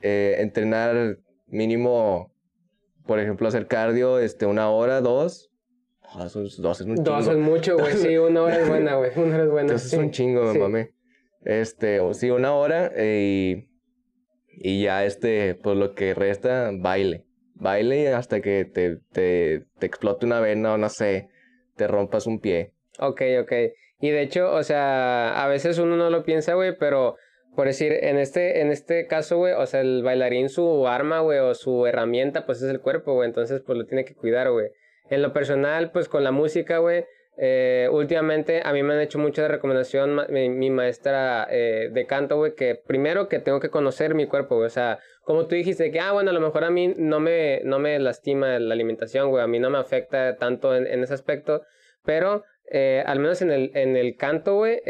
[0.00, 2.32] eh, entrenar mínimo,
[3.08, 5.50] por ejemplo, hacer cardio, este, una hora, dos.
[6.04, 6.36] Ah, dos,
[6.80, 7.02] es un chingo.
[7.02, 7.94] Dos es mucho, güey.
[7.94, 9.10] Sí, una hora es buena, güey.
[9.16, 9.72] Una hora es buena.
[9.72, 10.58] Entonces es un chingo, sí.
[10.60, 10.92] mame.
[11.42, 13.66] Este, o sí, una hora eh,
[14.46, 17.24] y, y ya, este, por lo que resta, baile
[17.58, 21.28] baile hasta que te, te, te explote una vena o no sé,
[21.76, 22.72] te rompas un pie.
[22.98, 23.52] Ok, ok.
[24.00, 27.16] Y de hecho, o sea, a veces uno no lo piensa, güey, pero
[27.58, 31.40] por decir, en este, en este caso, güey, o sea, el bailarín, su arma, güey,
[31.40, 34.68] o su herramienta, pues es el cuerpo, güey, entonces, pues lo tiene que cuidar, güey.
[35.10, 37.04] En lo personal, pues con la música, güey,
[37.36, 42.54] eh, últimamente a mí me han hecho mucha recomendación mi, maestra eh, de canto, güey,
[42.54, 44.66] que primero que tengo que conocer mi cuerpo, güey.
[44.68, 47.60] O sea, como tú dijiste, que, ah, bueno, a lo mejor a mí no me,
[47.64, 49.42] no me lastima la alimentación, güey.
[49.42, 51.62] A mí no me afecta tanto en, ese aspecto.
[52.04, 54.80] Pero eh, al menos en el, en el canto, güey,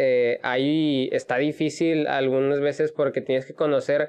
[0.42, 4.08] ahí está difícil algunas veces porque tienes que conocer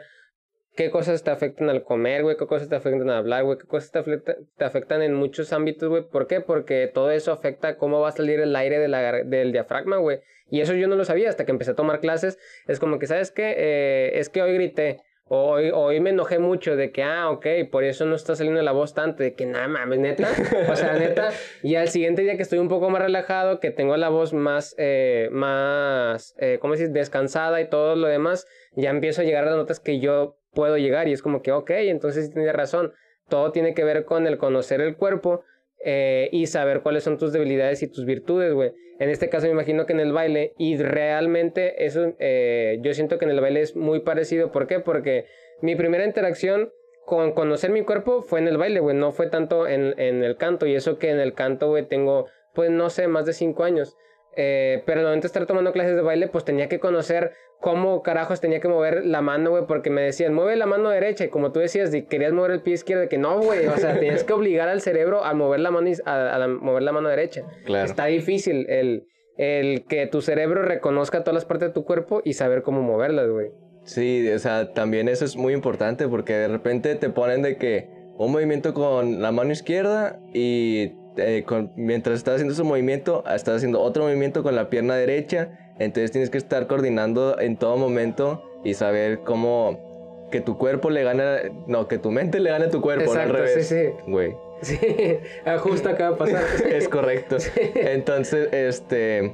[0.79, 3.67] qué cosas te afectan al comer, güey, qué cosas te afectan al hablar, güey, qué
[3.67, 6.03] cosas te, te, afectan en muchos ámbitos, güey.
[6.07, 6.39] ¿Por qué?
[6.39, 10.21] Porque todo eso afecta cómo va a salir el aire de la, del diafragma, güey.
[10.49, 12.37] Y eso yo no lo sabía hasta que empecé a tomar clases.
[12.65, 13.55] Es como que, ¿sabes qué?
[13.57, 15.01] Eh, es que hoy grité.
[15.31, 18.71] Hoy, hoy, me enojé mucho de que, ah, ok, por eso no está saliendo la
[18.71, 20.27] voz tanto, de que nada mames, neta.
[20.71, 21.29] O sea, neta.
[21.61, 24.73] Y al siguiente día que estoy un poco más relajado, que tengo la voz más,
[24.79, 26.89] eh, más, eh, ¿cómo decir?
[26.89, 30.77] Descansada y todo lo demás, ya empiezo a llegar a las notas que yo puedo
[30.77, 32.93] llegar y es como que, ok, entonces sí tienes razón.
[33.27, 35.43] Todo tiene que ver con el conocer el cuerpo
[35.85, 38.73] eh, y saber cuáles son tus debilidades y tus virtudes, güey.
[38.99, 43.17] En este caso me imagino que en el baile, y realmente eso, eh, yo siento
[43.17, 44.51] que en el baile es muy parecido.
[44.51, 44.79] ¿Por qué?
[44.79, 45.25] Porque
[45.61, 46.71] mi primera interacción
[47.05, 50.35] con conocer mi cuerpo fue en el baile, güey, no fue tanto en, en el
[50.35, 50.67] canto.
[50.67, 53.97] Y eso que en el canto, güey, tengo, pues no sé, más de cinco años.
[54.35, 58.03] Eh, pero al momento de estar tomando clases de baile, pues tenía que conocer cómo
[58.03, 61.29] carajos tenía que mover la mano, güey, porque me decían, mueve la mano derecha, y
[61.29, 64.23] como tú decías, querías mover el pie izquierdo, de que no, güey, o sea, tenías
[64.23, 67.43] que obligar al cerebro a mover la mano, a, mover la mano derecha.
[67.65, 67.85] Claro.
[67.85, 69.07] Está difícil el,
[69.37, 73.29] el que tu cerebro reconozca todas las partes de tu cuerpo y saber cómo moverlas,
[73.29, 73.51] güey.
[73.83, 77.89] Sí, o sea, también eso es muy importante porque de repente te ponen de que
[78.17, 81.45] un movimiento con la mano izquierda y eh,
[81.75, 85.73] mientras estás haciendo ese movimiento, estás haciendo otro movimiento con la pierna derecha.
[85.79, 91.03] Entonces tienes que estar coordinando en todo momento y saber cómo que tu cuerpo le
[91.03, 93.67] gana, no, que tu mente le gane a tu cuerpo, Exacto, al revés.
[93.67, 93.91] Sí, sí.
[94.07, 94.35] Güey.
[94.61, 94.77] Sí,
[95.59, 96.43] justo acaba de pasar.
[96.71, 97.37] es correcto.
[97.75, 99.33] Entonces, este,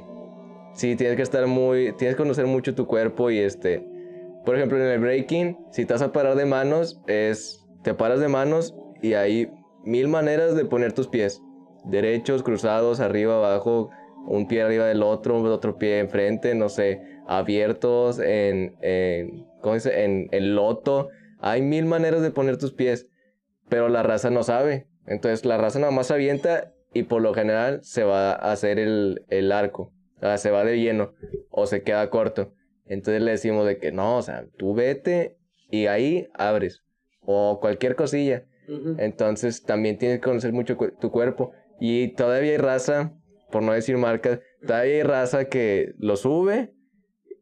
[0.74, 3.84] sí, tienes que estar muy, tienes que conocer mucho tu cuerpo y este,
[4.44, 8.20] por ejemplo, en el breaking, si te vas a parar de manos, es, te paras
[8.20, 9.50] de manos y hay
[9.84, 11.42] mil maneras de poner tus pies
[11.86, 13.90] derechos, cruzados, arriba, abajo,
[14.26, 20.04] un pie arriba del otro, otro pie enfrente, no sé, abiertos, en, en, ¿cómo dice?
[20.04, 21.08] En, el loto.
[21.38, 23.08] Hay mil maneras de poner tus pies,
[23.68, 24.86] pero la raza no sabe.
[25.06, 29.24] Entonces la raza nada más avienta y por lo general se va a hacer el,
[29.28, 29.92] el arco.
[30.16, 31.12] O sea, se va de lleno
[31.50, 32.52] o se queda corto.
[32.86, 35.36] Entonces le decimos de que no, o sea, tú vete
[35.70, 36.82] y ahí abres.
[37.20, 38.44] O cualquier cosilla.
[38.98, 41.52] Entonces también tienes que conocer mucho tu cuerpo.
[41.80, 43.12] Y todavía hay raza,
[43.50, 46.72] por no decir marcas, todavía hay raza que lo sube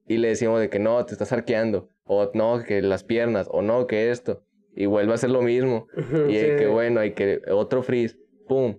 [0.06, 3.62] y le decimos de que no, te estás arqueando, o no, que las piernas, o
[3.62, 4.42] no, que esto,
[4.74, 5.86] y vuelve a hacer lo mismo.
[6.28, 8.16] y que bueno, hay que otro freeze,
[8.48, 8.76] pum,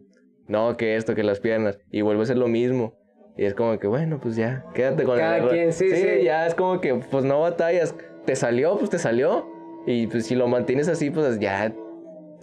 [0.47, 2.97] no, que esto, que las piernas, y vuelve a hacer lo mismo.
[3.37, 6.47] Y es como que, bueno, pues ya, quédate con Cada el quien, sí, sí, ya
[6.47, 7.93] es como que, pues no batallas.
[8.25, 9.51] Te salió, pues te salió.
[9.85, 11.75] Y pues si lo mantienes así, pues ya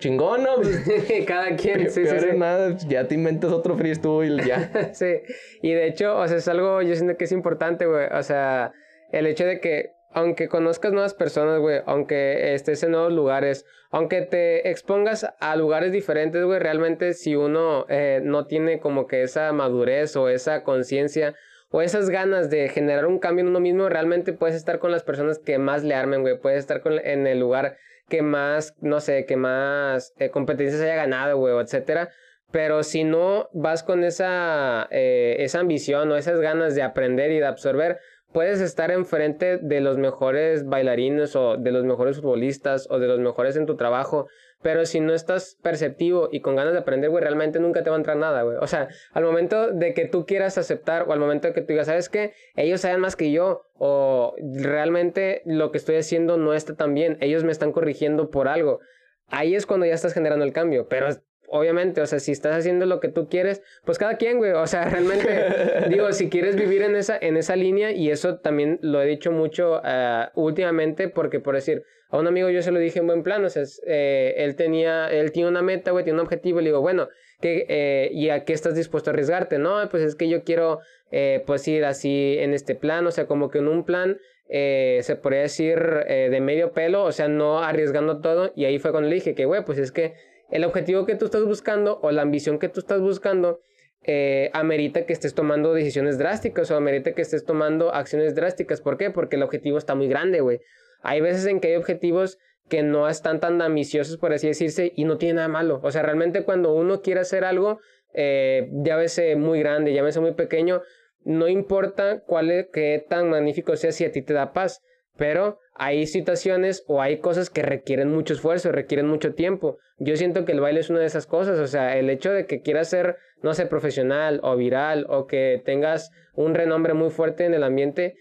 [0.03, 0.57] chingón, ¿no?
[1.27, 2.37] Cada quien, sí, sí, sí.
[2.37, 4.91] nada, ya te inventas otro freestyle, ya.
[4.93, 5.21] sí,
[5.63, 8.73] y de hecho, o sea, es algo, yo siento que es importante, güey, o sea,
[9.13, 14.23] el hecho de que, aunque conozcas nuevas personas, güey, aunque estés en nuevos lugares, aunque
[14.23, 19.53] te expongas a lugares diferentes, güey, realmente si uno eh, no tiene como que esa
[19.53, 21.35] madurez o esa conciencia
[21.71, 25.05] o esas ganas de generar un cambio en uno mismo, realmente puedes estar con las
[25.05, 27.79] personas que más le armen, güey, puedes estar con, en el lugar
[28.09, 32.11] que más, no sé, que más eh, competencias haya ganado, güey, etcétera.
[32.51, 37.39] Pero si no vas con esa, eh, esa ambición o esas ganas de aprender y
[37.39, 37.99] de absorber,
[38.33, 43.21] puedes estar enfrente de los mejores bailarines o de los mejores futbolistas o de los
[43.21, 44.29] mejores en tu trabajo,
[44.63, 47.97] pero si no estás perceptivo y con ganas de aprender, güey, realmente nunca te va
[47.97, 48.57] a entrar nada, güey.
[48.61, 51.69] O sea, al momento de que tú quieras aceptar o al momento de que tú
[51.69, 52.33] digas, ¿sabes qué?
[52.57, 57.19] Ellos saben más que yo o realmente lo que estoy haciendo no está tan bien,
[57.21, 58.81] ellos me están corrigiendo por algo.
[59.29, 61.09] Ahí es cuando ya estás generando el cambio, pero
[61.53, 64.67] obviamente, o sea, si estás haciendo lo que tú quieres, pues cada quien, güey, o
[64.67, 69.03] sea, realmente, digo, si quieres vivir en esa, en esa línea, y eso también lo
[69.03, 73.01] he dicho mucho uh, últimamente, porque por decir, a un amigo yo se lo dije
[73.01, 76.25] en buen plan, o sea, eh, él tenía, él tiene una meta, güey, tiene un
[76.25, 77.09] objetivo, y le digo, bueno,
[77.41, 79.59] ¿qué, eh, ¿y a qué estás dispuesto a arriesgarte?
[79.59, 83.27] No, pues es que yo quiero, eh, pues ir así en este plan, o sea,
[83.27, 88.21] como que en un plan, se podría decir de medio pelo, o sea, no arriesgando
[88.21, 90.13] todo, y ahí fue cuando le dije que, güey, pues es que
[90.51, 93.61] el objetivo que tú estás buscando o la ambición que tú estás buscando
[94.05, 98.81] eh, amerita que estés tomando decisiones drásticas o amerita que estés tomando acciones drásticas.
[98.81, 99.11] ¿Por qué?
[99.11, 100.61] Porque el objetivo está muy grande, güey.
[101.03, 102.39] Hay veces en que hay objetivos
[102.69, 105.81] que no están tan ambiciosos, por así decirse, y no tiene nada malo.
[105.83, 107.81] O sea, realmente cuando uno quiere hacer algo,
[108.15, 110.83] eh, llámese muy grande, llámese muy pequeño,
[111.25, 114.81] no importa cuál es, qué tan magnífico sea si a ti te da paz.
[115.17, 119.79] Pero hay situaciones o hay cosas que requieren mucho esfuerzo, requieren mucho tiempo.
[119.99, 122.47] Yo siento que el baile es una de esas cosas, o sea, el hecho de
[122.47, 127.45] que quieras ser, no sé, profesional o viral o que tengas un renombre muy fuerte
[127.45, 128.15] en el ambiente,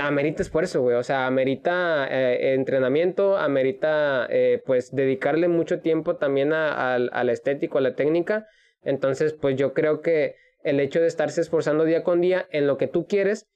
[0.00, 6.52] amerita esfuerzo, güey, o sea, amerita eh, entrenamiento, amerita eh, pues dedicarle mucho tiempo también
[6.52, 8.46] a, a la estética, a la técnica.
[8.82, 12.76] Entonces, pues yo creo que el hecho de estarse esforzando día con día en lo
[12.76, 13.46] que tú quieres,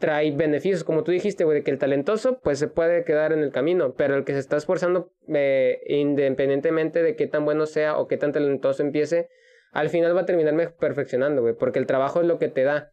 [0.00, 3.40] trae beneficios, como tú dijiste, güey, de que el talentoso pues se puede quedar en
[3.40, 7.98] el camino, pero el que se está esforzando eh, independientemente de qué tan bueno sea
[7.98, 9.28] o qué tan talentoso empiece,
[9.72, 12.92] al final va a terminar perfeccionando, güey, porque el trabajo es lo que te da.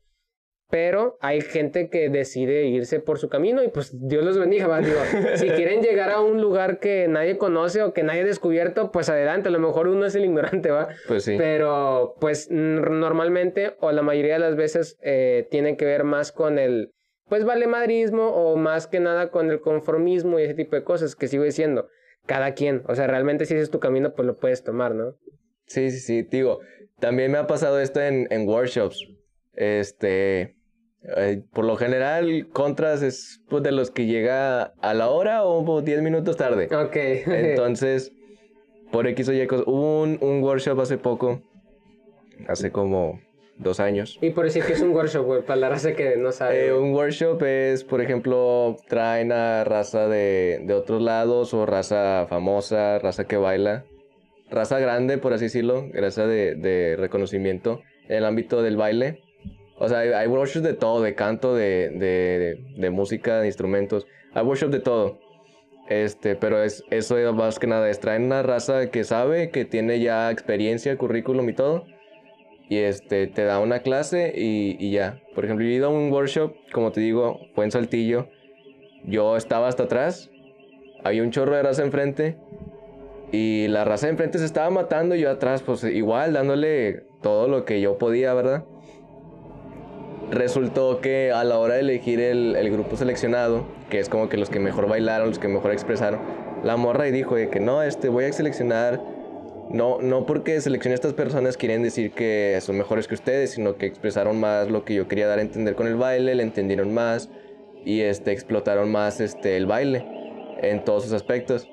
[0.70, 4.82] Pero hay gente que decide irse por su camino y pues Dios los bendiga, ¿va?
[4.82, 4.99] Digo,
[5.36, 9.07] si quieren llegar a un lugar que nadie conoce o que nadie ha descubierto, pues
[9.07, 10.89] adelante, a lo mejor uno es el ignorante, ¿va?
[11.07, 11.36] Pues sí.
[11.38, 16.59] Pero pues normalmente o la mayoría de las veces eh, tiene que ver más con
[16.59, 16.91] el,
[17.30, 21.15] pues vale madrismo o más que nada con el conformismo y ese tipo de cosas
[21.15, 21.88] que sigo diciendo.
[22.26, 25.15] Cada quien, o sea, realmente si ese es tu camino, pues lo puedes tomar, ¿no?
[25.65, 26.59] Sí, sí, sí, digo,
[26.99, 29.05] también me ha pasado esto en, en workshops.
[29.53, 30.57] Este,
[31.16, 35.82] Eh, por lo general, Contras es pues, de los que llega a la hora o
[35.82, 36.66] 10 minutos tarde.
[36.76, 36.95] Ok.
[37.28, 38.12] Entonces,
[38.91, 39.47] por X o Y.
[39.66, 41.41] Hubo un, un workshop hace poco,
[42.47, 43.20] hace como
[43.58, 44.18] dos años.
[44.22, 46.68] Y por decir que es un workshop, güey, para la raza que no sabe.
[46.68, 52.26] Eh, un workshop es, por ejemplo, traen a raza de, de otros lados o raza
[52.28, 53.86] famosa, raza que baila.
[54.49, 59.22] Raza grande, por así decirlo, raza de, de reconocimiento en el ámbito del baile.
[59.80, 64.07] O sea, hay, hay workshops de todo, de canto, de, de, de música, de instrumentos.
[64.34, 65.19] Hay workshops de todo.
[65.88, 69.63] Este, pero es, eso es más que nada, es traen una raza que sabe, que
[69.63, 71.86] tiene ya experiencia, currículum y todo.
[72.69, 75.21] Y este, te da una clase y, y ya.
[75.34, 78.28] Por ejemplo, yo he ido a un workshop, como te digo, fue en Saltillo.
[79.05, 80.30] Yo estaba hasta atrás,
[81.03, 82.38] había un chorro de raza enfrente.
[83.32, 87.47] Y la raza de enfrente se estaba matando y yo atrás, pues igual, dándole todo
[87.47, 88.65] lo que yo podía, ¿verdad?
[90.32, 94.38] Resultó que a la hora de elegir el, el grupo seleccionado, que es como que
[94.38, 96.19] los que mejor bailaron, los que mejor expresaron,
[96.63, 99.01] la morra y dijo de que no, este, voy a seleccionar,
[99.69, 103.75] no, no porque seleccione a estas personas quieren decir que son mejores que ustedes, sino
[103.78, 106.93] que expresaron más lo que yo quería dar a entender con el baile, le entendieron
[106.93, 107.30] más
[107.86, 110.05] y este, explotaron más este, el baile
[110.61, 111.69] en todos sus aspectos.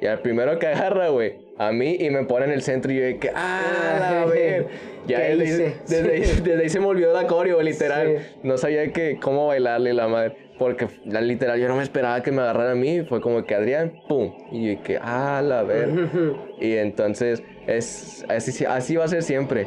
[0.00, 2.96] Y al primero que agarra, güey, a mí y me pone en el centro y
[2.96, 4.66] yo de que, ah, a ver.
[5.06, 8.18] Ya ¿Qué desde, ahí- desde, ahí, se me olvidó la coreo, literal.
[8.18, 8.24] Sí.
[8.42, 10.36] No sabía que, cómo bailarle la madre.
[10.58, 13.02] Porque la, literal yo no me esperaba que me agarrara a mí.
[13.08, 14.34] Fue como que Adrián, pum.
[14.52, 15.88] Y yo que, ah, la ver.
[16.60, 19.66] Y entonces, es, así, así va a ser siempre.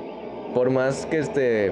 [0.53, 1.71] Por más que este,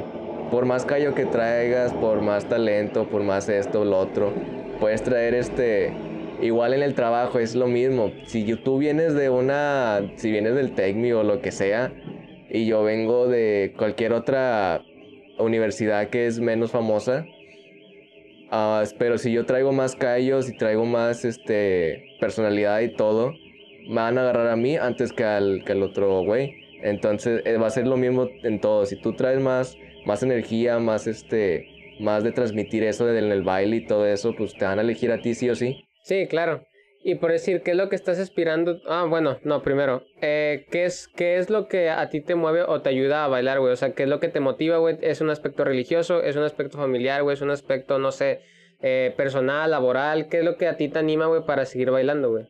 [0.51, 4.31] por más callo que traigas, por más talento, por más esto, lo otro,
[4.79, 5.91] puedes traer este,
[6.41, 8.11] igual en el trabajo es lo mismo.
[8.25, 11.91] Si tú vienes de una, si vienes del Tecmi o lo que sea,
[12.49, 14.83] y yo vengo de cualquier otra
[15.37, 17.25] universidad que es menos famosa,
[18.51, 23.35] Ah, pero si yo traigo más callos y traigo más este, personalidad y todo,
[23.87, 26.55] me van a agarrar a mí antes que al, que al otro güey.
[26.81, 28.85] Entonces eh, va a ser lo mismo en todo.
[28.85, 33.77] Si tú traes más, más energía, más, este, más de transmitir eso del el baile
[33.77, 35.85] y todo eso, pues te van a elegir a ti sí o sí.
[36.03, 36.63] Sí, claro.
[37.01, 38.81] Y por decir, ¿qué es lo que estás aspirando?
[38.85, 42.63] Ah, bueno, no, primero, eh, ¿qué, es, ¿qué es lo que a ti te mueve
[42.63, 43.71] o te ayuda a bailar, güey?
[43.71, 44.97] O sea, ¿qué es lo que te motiva, güey?
[45.01, 46.21] ¿Es un aspecto religioso?
[46.21, 47.35] ¿Es un aspecto familiar, güey?
[47.35, 48.41] ¿Es un aspecto, no sé,
[48.81, 50.27] eh, personal, laboral?
[50.27, 52.45] ¿Qué es lo que a ti te anima, güey, para seguir bailando, güey?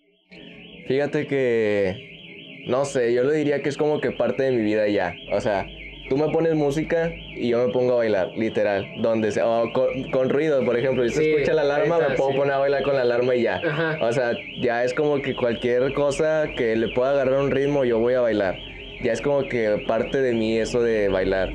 [0.88, 4.88] Fíjate que, no sé, yo lo diría que es como que parte de mi vida
[4.88, 5.14] ya.
[5.32, 5.68] O sea,
[6.10, 8.88] tú me pones música y yo me pongo a bailar, literal.
[8.98, 11.04] Donde sea, o con, con ruido, por ejemplo.
[11.04, 12.38] Si se Sí, escucha la alarma, me puedo sí.
[12.38, 13.62] poner a bailar con la alarma y ya.
[13.66, 13.98] Ajá.
[14.02, 18.00] O sea, ya es como que cualquier cosa que le pueda agarrar un ritmo, yo
[18.00, 18.58] voy a bailar.
[19.02, 21.52] Ya es como que parte de mí eso de bailar.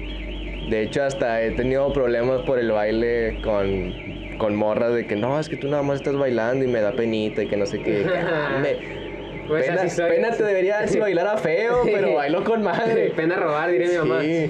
[0.71, 3.93] De hecho, hasta he tenido problemas por el baile con,
[4.39, 6.93] con morras de que no, es que tú nada más estás bailando y me da
[6.93, 8.05] penita y que no sé qué.
[8.05, 9.04] Que, "Ah, me-
[9.49, 10.11] Pues pena, así soy.
[10.11, 13.11] pena te debería dar si bailara feo, pero bailo con madre.
[13.16, 14.20] Pena robar, diría mi mamá.
[14.22, 14.49] Sí,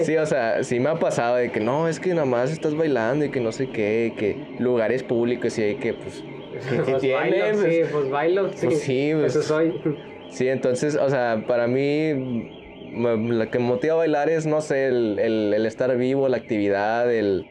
[0.04, 2.74] sí, o sea, sí me ha pasado de que no, es que nada más estás
[2.74, 6.22] bailando y que no sé qué, que lugares públicos y hay que, pues,
[6.68, 7.16] ¿qué, qué Pues tiene?
[7.16, 8.66] bailo, Pues, sí, pues bailo, sí.
[8.66, 9.36] pues sí, pues.
[9.36, 9.72] Eso soy.
[10.30, 12.50] Sí, entonces, o sea, para mí
[12.96, 16.36] lo que me motiva a bailar es, no sé, el, el- el estar vivo, la
[16.36, 17.46] actividad, el,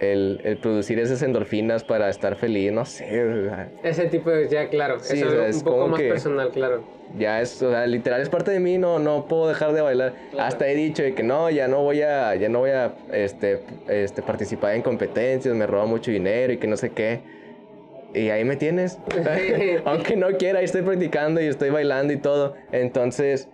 [0.00, 4.48] el, el producir esas endorfinas para estar feliz, no sé, o sea, Ese tipo de,
[4.48, 4.98] ya, claro.
[5.00, 6.84] Sí, eso o sea, es un poco más personal, claro.
[7.16, 10.14] ya es, o sea, literal es parte de mí, no, no puedo dejar de bailar.
[10.30, 10.48] Claro.
[10.48, 13.62] Hasta he dicho de que no, ya no voy a, ya no voy a, este,
[13.88, 17.20] este, participar en competencias, me roba mucho dinero y que no sé qué.
[18.14, 18.98] Y ahí me tienes.
[19.84, 22.54] Aunque no quiera, ahí estoy practicando y estoy bailando y todo.
[22.72, 23.48] Entonces,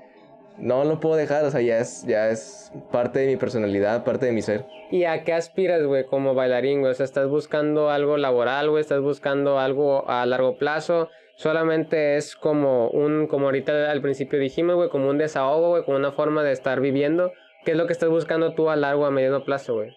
[0.60, 4.26] no lo puedo dejar, o sea, ya es, ya es parte de mi personalidad, parte
[4.26, 4.64] de mi ser.
[4.90, 6.92] ¿Y a qué aspiras, güey, como bailarín, güey?
[6.92, 8.80] O sea, ¿estás buscando algo laboral, güey?
[8.80, 11.08] ¿Estás buscando algo a largo plazo?
[11.36, 15.96] Solamente es como un, como ahorita al principio dijimos, güey, como un desahogo, güey, como
[15.96, 17.32] una forma de estar viviendo.
[17.64, 19.90] ¿Qué es lo que estás buscando tú a largo, a mediano plazo, güey?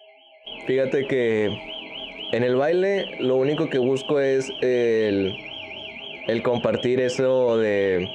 [0.66, 1.46] Fíjate que
[2.32, 5.34] en el baile lo único que busco es el,
[6.26, 8.08] el compartir eso de...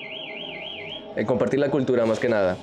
[1.15, 2.57] El compartir la cultura más que nada.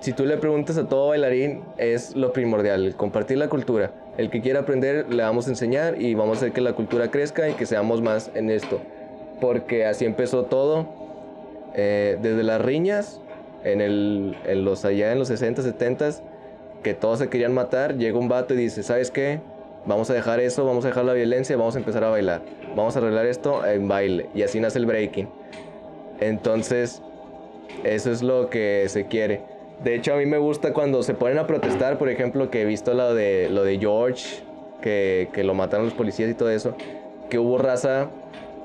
[0.00, 3.92] Si tú le preguntas a todo bailarín, es lo primordial, el compartir la cultura.
[4.16, 7.10] El que quiera aprender, le vamos a enseñar y vamos a hacer que la cultura
[7.10, 8.80] crezca y que seamos más en esto.
[9.40, 10.86] Porque así empezó todo,
[11.74, 13.20] eh, desde las riñas,
[13.64, 16.10] en, el, en los allá en los 60, 70,
[16.82, 19.40] que todos se querían matar, llega un vato y dice, ¿sabes qué?
[19.84, 22.42] Vamos a dejar eso, vamos a dejar la violencia, vamos a empezar a bailar.
[22.76, 24.28] Vamos a arreglar esto en baile.
[24.34, 25.28] Y así nace el breaking.
[26.20, 27.02] Entonces,
[27.84, 29.40] eso es lo que se quiere.
[29.82, 32.64] De hecho, a mí me gusta cuando se ponen a protestar, por ejemplo, que he
[32.64, 34.42] visto lo de, lo de George,
[34.80, 36.74] que, que lo mataron los policías y todo eso,
[37.30, 38.08] que hubo raza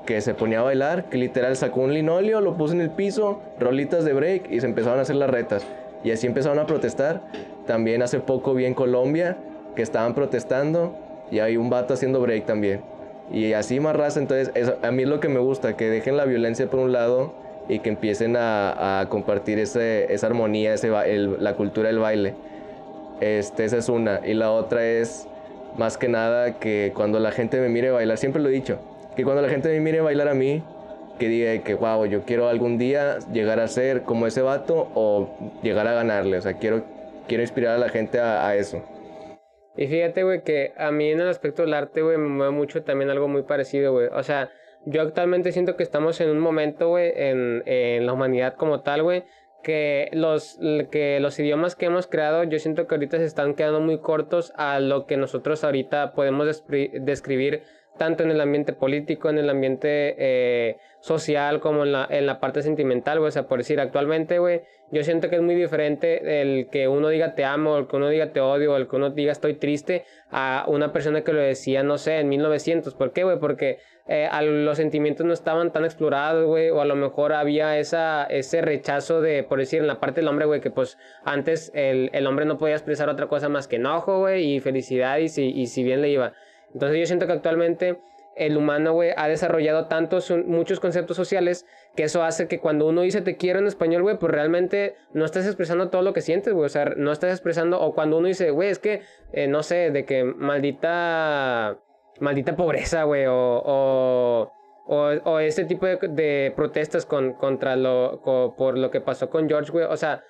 [0.05, 3.41] que se ponía a bailar, que literal sacó un linoleo, lo puso en el piso,
[3.59, 5.65] rolitas de break y se empezaron a hacer las retas.
[6.03, 7.21] Y así empezaron a protestar.
[7.65, 9.37] También hace poco vi en Colombia
[9.75, 10.95] que estaban protestando
[11.31, 12.81] y hay un vato haciendo break también.
[13.31, 14.51] Y así más raza, entonces
[14.81, 17.33] a mí es lo que me gusta, que dejen la violencia por un lado
[17.67, 22.35] y que empiecen a, compartir ese, esa armonía, ese, la cultura del baile.
[23.21, 24.21] Este, esa es una.
[24.25, 25.27] Y la otra es,
[25.77, 28.79] más que nada, que cuando la gente me mire bailar, siempre lo he dicho,
[29.15, 30.63] que cuando la gente me mire bailar a mí,
[31.19, 35.29] que diga que, wow, yo quiero algún día llegar a ser como ese vato o
[35.61, 36.37] llegar a ganarle.
[36.37, 36.83] O sea, quiero,
[37.27, 38.83] quiero inspirar a la gente a, a eso.
[39.75, 42.83] Y fíjate, güey, que a mí en el aspecto del arte, güey, me mueve mucho
[42.83, 44.07] también algo muy parecido, güey.
[44.11, 44.49] O sea,
[44.85, 49.03] yo actualmente siento que estamos en un momento, güey, en, en la humanidad como tal,
[49.03, 49.23] güey,
[49.63, 50.59] que los,
[50.91, 54.53] que los idiomas que hemos creado, yo siento que ahorita se están quedando muy cortos
[54.55, 57.63] a lo que nosotros ahorita podemos describir
[57.97, 62.39] tanto en el ambiente político, en el ambiente eh, social, como en la, en la
[62.39, 63.29] parte sentimental, güey.
[63.29, 64.61] O sea, por decir, actualmente, güey,
[64.91, 68.09] yo siento que es muy diferente el que uno diga te amo, el que uno
[68.09, 71.83] diga te odio, el que uno diga estoy triste, a una persona que lo decía,
[71.83, 72.95] no sé, en 1900.
[72.95, 73.39] ¿Por qué, güey?
[73.39, 73.77] Porque
[74.07, 78.61] eh, los sentimientos no estaban tan explorados, güey, o a lo mejor había esa, ese
[78.61, 82.27] rechazo de, por decir, en la parte del hombre, güey, que pues antes el, el
[82.27, 85.67] hombre no podía expresar otra cosa más que enojo, güey, y felicidad, y si, y
[85.67, 86.33] si bien le iba.
[86.73, 87.99] Entonces yo siento que actualmente
[88.35, 93.01] el humano, güey, ha desarrollado tantos, muchos conceptos sociales que eso hace que cuando uno
[93.01, 96.53] dice te quiero en español, güey, pues realmente no estás expresando todo lo que sientes,
[96.53, 96.65] güey.
[96.65, 99.01] O sea, no estás expresando, o cuando uno dice, güey, es que,
[99.31, 101.79] eh, no sé, de que maldita,
[102.23, 104.51] maldita pobreza, güey, o, o,
[104.85, 108.21] o, este tipo de, protestas con, contra lo,
[108.57, 109.85] por lo que pasó con George, güey.
[109.85, 110.23] O sea,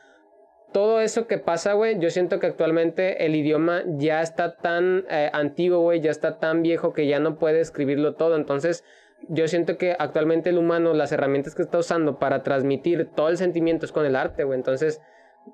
[0.73, 5.29] todo eso que pasa, güey, yo siento que actualmente el idioma ya está tan eh,
[5.31, 8.35] antiguo, güey, ya está tan viejo que ya no puede escribirlo todo.
[8.35, 8.83] Entonces,
[9.29, 13.37] yo siento que actualmente el humano, las herramientas que está usando para transmitir todo el
[13.37, 14.57] sentimiento es con el arte, güey.
[14.57, 14.99] Entonces,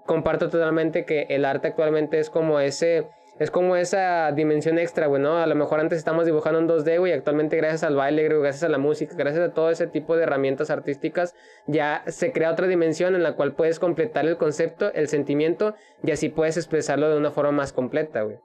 [0.06, 3.08] comparto totalmente que el arte actualmente es como ese
[3.40, 5.38] es como esa dimensión extra, güey, ¿no?
[5.38, 8.64] A lo mejor antes estamos dibujando en 2D, güey, y actualmente gracias al baile, gracias
[8.64, 11.36] a la música, gracias a todo ese tipo de herramientas artísticas,
[11.66, 15.74] ya se crea otra dimensión en la cual puedes completar el concepto, el sentimiento,
[16.04, 18.38] y así puedes expresarlo de una forma más completa, güey.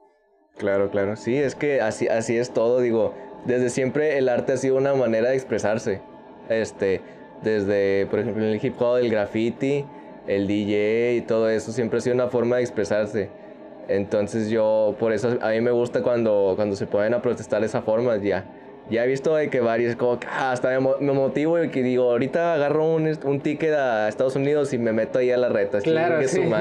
[0.59, 3.15] Claro, claro, sí, es que así, así es todo, digo,
[3.47, 6.03] desde siempre el arte ha sido una manera de expresarse,
[6.49, 7.01] este,
[7.43, 9.85] desde, por ejemplo, el hip hop, el graffiti,
[10.29, 13.44] el DJ y todo eso, siempre ha sido una forma de expresarse
[13.89, 17.67] entonces yo, por eso a mí me gusta cuando, cuando se pueden a protestar de
[17.67, 18.45] esa forma, ya.
[18.91, 22.11] Ya he visto de que varios, como que ah, hasta me, motivo y que digo,
[22.11, 25.81] ahorita agarro un, un ticket a Estados Unidos y me meto ahí a la reta.
[25.81, 26.43] Claro, sí.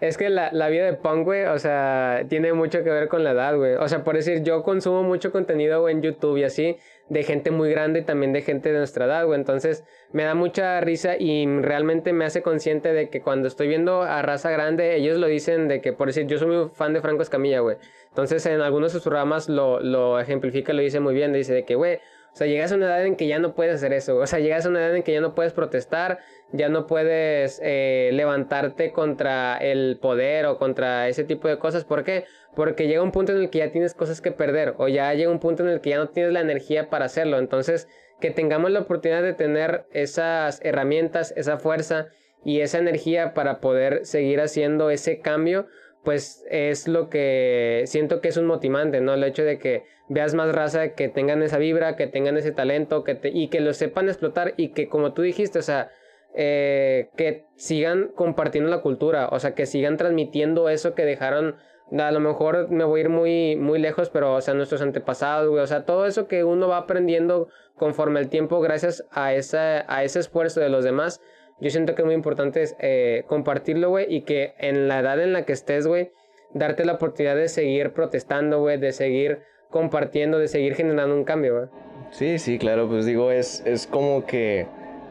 [0.00, 3.22] Es que la, la, vida de punk, güey, o sea, tiene mucho que ver con
[3.22, 3.74] la edad, güey.
[3.74, 6.78] O sea, por decir, yo consumo mucho contenido, güey, en YouTube y así,
[7.10, 9.38] de gente muy grande y también de gente de nuestra edad, güey.
[9.38, 14.02] Entonces, me da mucha risa y realmente me hace consciente de que cuando estoy viendo
[14.02, 17.00] a raza grande, ellos lo dicen de que, por decir, yo soy muy fan de
[17.00, 17.76] Franco Escamilla, güey.
[18.08, 21.64] Entonces, en algunos de sus programas lo, lo ejemplifica, lo dice muy bien, dice de
[21.64, 21.98] que, güey,
[22.32, 24.16] o sea, llegas a una edad en que ya no puedes hacer eso.
[24.16, 26.18] O sea, llegas a una edad en que ya no puedes protestar,
[26.52, 31.84] ya no puedes eh, levantarte contra el poder o contra ese tipo de cosas.
[31.84, 32.24] ¿Por qué?
[32.54, 35.30] Porque llega un punto en el que ya tienes cosas que perder o ya llega
[35.30, 37.38] un punto en el que ya no tienes la energía para hacerlo.
[37.38, 37.88] Entonces,
[38.20, 42.08] que tengamos la oportunidad de tener esas herramientas, esa fuerza
[42.44, 45.66] y esa energía para poder seguir haciendo ese cambio
[46.04, 49.14] pues es lo que siento que es un motivante, ¿no?
[49.14, 53.04] El hecho de que veas más raza, que tengan esa vibra, que tengan ese talento,
[53.04, 55.90] que y que lo sepan explotar y que como tú dijiste, o sea,
[56.34, 61.56] eh, que sigan compartiendo la cultura, o sea, que sigan transmitiendo eso que dejaron,
[61.98, 65.48] a lo mejor me voy a ir muy, muy lejos, pero, o sea, nuestros antepasados,
[65.48, 69.84] güey, o sea, todo eso que uno va aprendiendo conforme el tiempo gracias a, esa,
[69.92, 71.20] a ese esfuerzo de los demás,
[71.60, 75.32] yo siento que es muy importante eh, compartirlo, güey, y que en la edad en
[75.32, 76.10] la que estés, güey,
[76.54, 79.40] darte la oportunidad de seguir protestando, güey, de seguir
[79.70, 81.66] compartiendo, de seguir generando un cambio, güey.
[82.10, 84.66] Sí, sí, claro, pues digo, es, es como que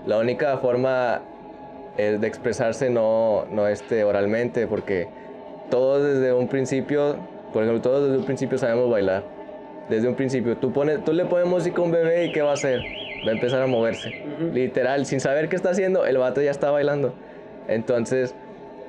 [0.06, 1.22] la única forma
[1.98, 5.08] eh, de expresarse no, no este, oralmente, porque
[5.70, 7.16] todos desde un principio,
[7.54, 9.24] por ejemplo, todos desde un principio sabemos bailar.
[9.90, 12.52] Desde un principio, tú, pones, tú le pones música a un bebé y ¿qué va
[12.52, 12.82] a hacer?
[13.26, 14.24] Va a empezar a moverse.
[14.54, 17.14] Literal, sin saber qué está haciendo, el vato ya está bailando.
[17.68, 18.36] Entonces,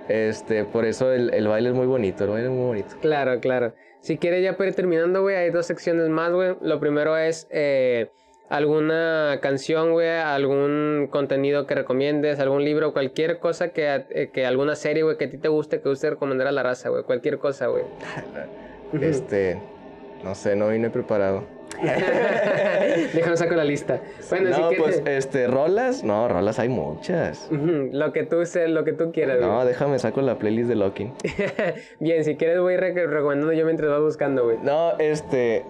[0.09, 2.97] este, por eso el, el, baile es muy bonito, el baile es muy bonito.
[3.01, 3.75] Claro, claro.
[4.01, 6.57] Si quieres ya para ir terminando, güey, hay dos secciones más, güey.
[6.63, 8.11] Lo primero es eh,
[8.49, 14.75] alguna canción, güey, algún contenido que recomiendes, algún libro, cualquier cosa que, eh, que alguna
[14.75, 17.39] serie, güey, que a ti te guste, que guste recomendar a la raza, güey, cualquier
[17.39, 17.85] cosa, güey.
[19.01, 19.57] Este,
[20.25, 21.45] no sé, no vine preparado.
[23.15, 24.01] Déjame saco la lista.
[24.29, 27.49] Bueno, no, si pues, este, rolas, no, rolas hay muchas.
[27.51, 29.49] Lo que tú sé, lo que tú quieras, güey.
[29.51, 31.13] No, déjame saco la playlist de Locking.
[32.01, 34.59] Bien, si quieres voy re- recomendando yo mientras vas buscando, güey.
[34.63, 35.65] No, este,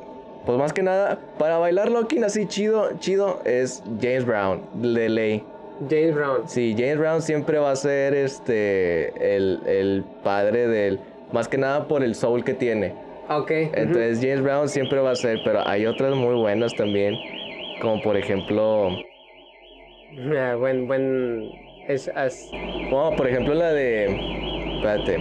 [0.47, 5.45] pues más que nada, para bailar Locking así chido, chido, es James Brown, de ley.
[5.89, 6.43] James Brown.
[6.47, 11.01] Sí, James Brown siempre va a ser este, el, el padre del,
[11.33, 12.93] más que nada por el soul que tiene.
[13.31, 13.51] Ok.
[13.51, 13.71] ujú.
[13.75, 17.19] Entonces James Brown siempre va a ser, pero hay otras muy buenas también,
[17.81, 18.91] como por ejemplo,
[20.37, 21.53] Ah, buen, buen.
[21.87, 22.51] Es, es-
[22.91, 24.07] como por ejemplo la de,
[24.75, 25.19] espérate,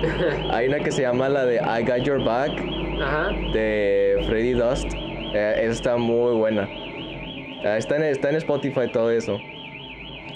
[0.50, 2.52] hay una que se llama la de I Got Your Back
[3.02, 3.32] Ajá.
[3.52, 4.92] de Freddy Dust,
[5.34, 6.68] eh, esa está muy buena.
[7.64, 9.40] Ah, Está en, está en Spotify todo eso.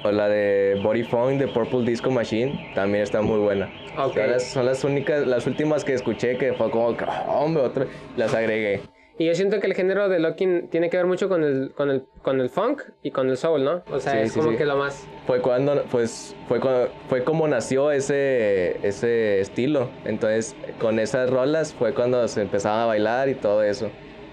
[0.02, 3.70] O la de Body Funk de Purple Disco Machine también está muy buena.
[3.98, 4.14] Ok.
[4.14, 7.86] Son, las, son las únicas, las últimas que escuché que fue como, "Ah, hombre, otro,
[8.16, 8.80] las agregué.
[9.16, 11.88] Y yo siento que el género de locking tiene que ver mucho con el, con
[11.88, 13.84] el, con el funk y con el soul, ¿no?
[13.92, 14.56] O sea, Sí, es sí, como sí.
[14.56, 15.06] que lo más.
[15.28, 19.88] Fue cuando, pues, fue cuando, fue como nació ese, ese estilo.
[20.04, 23.88] Entonces, con esas rolas fue cuando se empezaba a bailar y todo eso.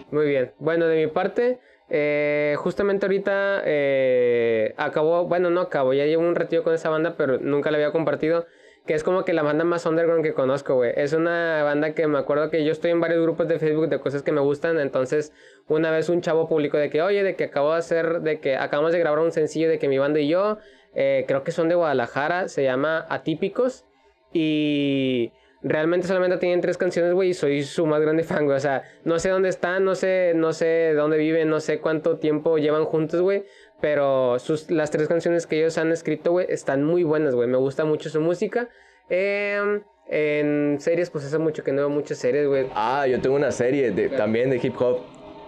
[0.09, 0.51] Muy bien.
[0.57, 1.59] Bueno, de mi parte,
[1.94, 7.16] eh, justamente ahorita eh, acabó, bueno, no acabó, ya llevo un retiro con esa banda,
[7.18, 8.48] pero nunca la había compartido.
[8.88, 10.94] Que es como que la banda más underground que conozco, güey.
[10.96, 14.00] Es una banda que me acuerdo que yo estoy en varios grupos de Facebook de
[14.00, 14.80] cosas que me gustan.
[14.80, 15.34] Entonces,
[15.68, 18.56] una vez un chavo publicó de que, oye, de que acabo de hacer, de que
[18.56, 20.58] acabamos de grabar un sencillo de que mi banda y yo,
[20.96, 23.86] eh, creo que son de Guadalajara, se llama Atípicos.
[24.34, 25.32] Y
[25.64, 28.57] realmente solamente tienen tres canciones, güey, y soy su más grande fan, güey.
[28.57, 32.18] O sea, no sé dónde están, no sé, no sé dónde viven, no sé cuánto
[32.18, 33.43] tiempo llevan juntos, güey.
[33.80, 37.47] Pero sus, las tres canciones que ellos han escrito, güey, están muy buenas, güey.
[37.47, 38.70] Me gusta mucho su música.
[39.09, 42.68] Em, en series, pues hace mucho que no veo muchas series, güey.
[42.76, 44.99] Ah, yo tengo una serie de, también de hip hop.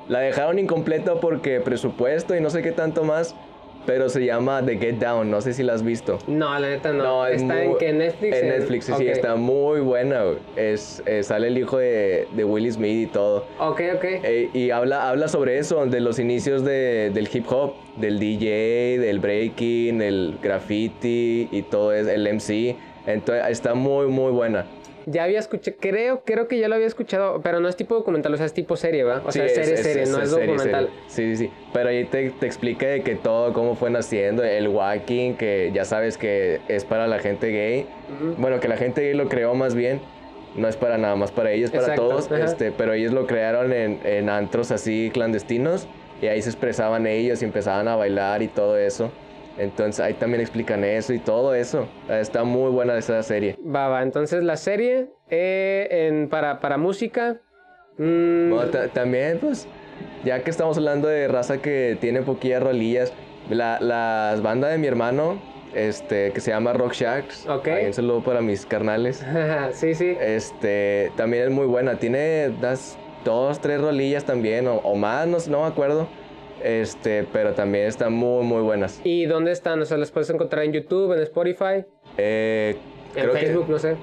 [0.09, 3.35] La dejaron incompleta porque presupuesto y no sé qué tanto más.
[3.85, 5.29] Pero se llama The Get Down.
[5.29, 6.19] No sé si la has visto.
[6.27, 7.03] No, la neta no.
[7.03, 8.37] No, es ¿Está muy- en que Netflix?
[8.37, 9.09] En Netflix, sí, sí, Ok.
[9.09, 10.23] está muy buena.
[10.55, 13.45] Es, eh, sale el hijo de, de Will Smith y todo.
[13.59, 14.03] Ok, ok.
[14.05, 18.97] Eh, y habla, habla sobre eso, de los inicios de- del hip hop, del DJ,
[18.99, 22.75] del breaking, el graffiti y todo es el MC.
[23.05, 24.65] Entonces está muy, muy buena.
[25.05, 28.33] Ya había escuchado, creo, creo que ya lo había escuchado, pero no es tipo documental,
[28.33, 29.21] o sea, es tipo serie, ¿va?
[29.25, 30.89] O sea, es serie, serie, no es serie, documental.
[31.07, 31.35] serie.
[31.35, 31.51] Sí, sí, sí.
[31.73, 35.85] Pero ahí te, te explica de que todo, cómo fue naciendo, el walking, que ya
[35.85, 37.87] sabes que es para la gente gay.
[38.37, 40.01] Bueno, que la gente gay lo creó más bien.
[40.55, 42.31] No es para nada más para ellos, para Exacto, todos.
[42.31, 42.45] ajá.
[42.45, 45.87] Este, pero ellos lo crearon en, en antros así clandestinos.
[46.21, 49.11] Y ahí se expresaban ellos y empezaban a bailar y todo eso.
[49.57, 51.87] Entonces ahí también explican eso y todo eso.
[52.09, 53.57] Está muy buena esa serie.
[53.63, 57.37] Va, va, entonces la serie eh, en, para, para música.
[57.97, 59.67] mm, Bueno, ta- también, pues,
[60.23, 63.13] ya que estamos hablando de raza que tiene poquillas rolillas,
[63.49, 65.39] la, las bandas de mi hermano,
[65.75, 67.47] este, que se llama Rock Shacks.
[67.47, 67.67] Ok.
[67.67, 69.23] Ahí un saludo para mis carnales.
[69.73, 70.15] sí, sí.
[70.19, 71.95] Este, también es muy buena.
[71.99, 76.07] Tiene das, dos, tres rolillas también, o, o más, no, no me acuerdo.
[76.63, 79.01] Este, pero también están muy, muy buenas.
[79.03, 79.81] ¿Y dónde están?
[79.81, 81.85] O sea, las puedes encontrar en YouTube, en Spotify,
[82.17, 82.75] Eh,
[83.15, 83.95] en Facebook, que, no sé.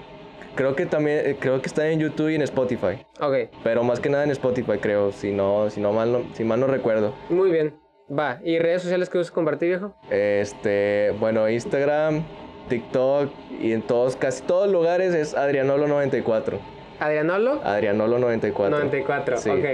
[0.55, 3.05] creo que también, eh, creo que están en YouTube y en Spotify.
[3.21, 6.45] Ok, Pero más que nada en Spotify, creo, si no, si no mal no, si
[6.45, 7.15] mal no recuerdo.
[7.31, 7.75] muy bien.
[8.13, 9.95] Va, ¿y redes sociales que usas compartir, viejo?
[10.11, 12.25] Este, bueno, Instagram,
[12.69, 13.31] TikTok
[13.63, 16.59] y en todos, casi todos lugares es Adrianolo94.
[16.99, 17.63] Adrianolo.
[17.63, 18.69] Adrianolo94.
[18.71, 19.51] 94, Sí.
[19.51, 19.65] ok.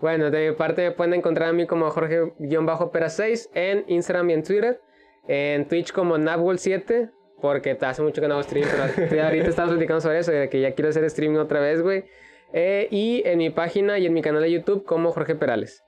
[0.00, 4.42] Bueno, de mi parte me pueden encontrar a mí como Jorge-Pera6 en Instagram y en
[4.42, 4.80] Twitter.
[5.28, 7.10] En Twitch como Nabwol7,
[7.40, 8.66] porque hace mucho que no hago stream,
[9.10, 12.04] pero ahorita estamos platicando sobre eso, de que ya quiero hacer streaming otra vez, güey.
[12.52, 15.84] Eh, y en mi página y en mi canal de YouTube como Jorge Perales.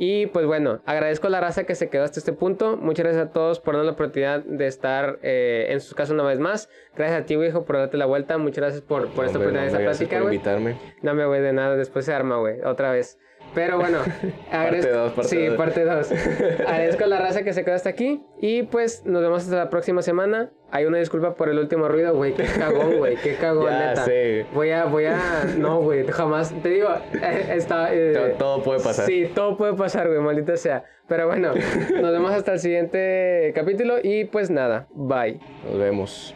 [0.00, 2.76] Y pues bueno, agradezco a la raza que se quedó hasta este punto.
[2.76, 6.22] Muchas gracias a todos por darnos la oportunidad de estar eh, en sus casas una
[6.22, 6.70] vez más.
[6.96, 8.38] Gracias a ti, hijo, por darte la vuelta.
[8.38, 10.36] Muchas gracias por, por esta oportunidad de esta plática, por güey.
[10.36, 10.76] invitarme.
[11.02, 13.18] No me voy de nada, después se arma, güey, otra vez.
[13.54, 13.98] Pero bueno,
[14.52, 15.56] agradezco- dos, parte sí, dos.
[15.56, 16.12] parte 2.
[16.66, 19.70] Agradezco a la raza que se quedó hasta aquí y pues nos vemos hasta la
[19.70, 20.50] próxima semana.
[20.70, 24.04] Hay una disculpa por el último ruido, güey, qué cagón, güey, qué cagón, Ya neta.
[24.04, 24.44] sé.
[24.52, 25.18] Voy a, voy a,
[25.56, 26.88] no, güey, jamás, te digo,
[27.22, 27.92] eh, está...
[27.94, 29.06] eh, Todo- todo puede pasar.
[29.06, 30.84] Sí, todo puede pasar, güey, maldita sea.
[31.08, 35.40] Pero bueno, nos vemos hasta el siguiente capítulo y pues nada, bye.
[35.64, 36.34] Nos vemos.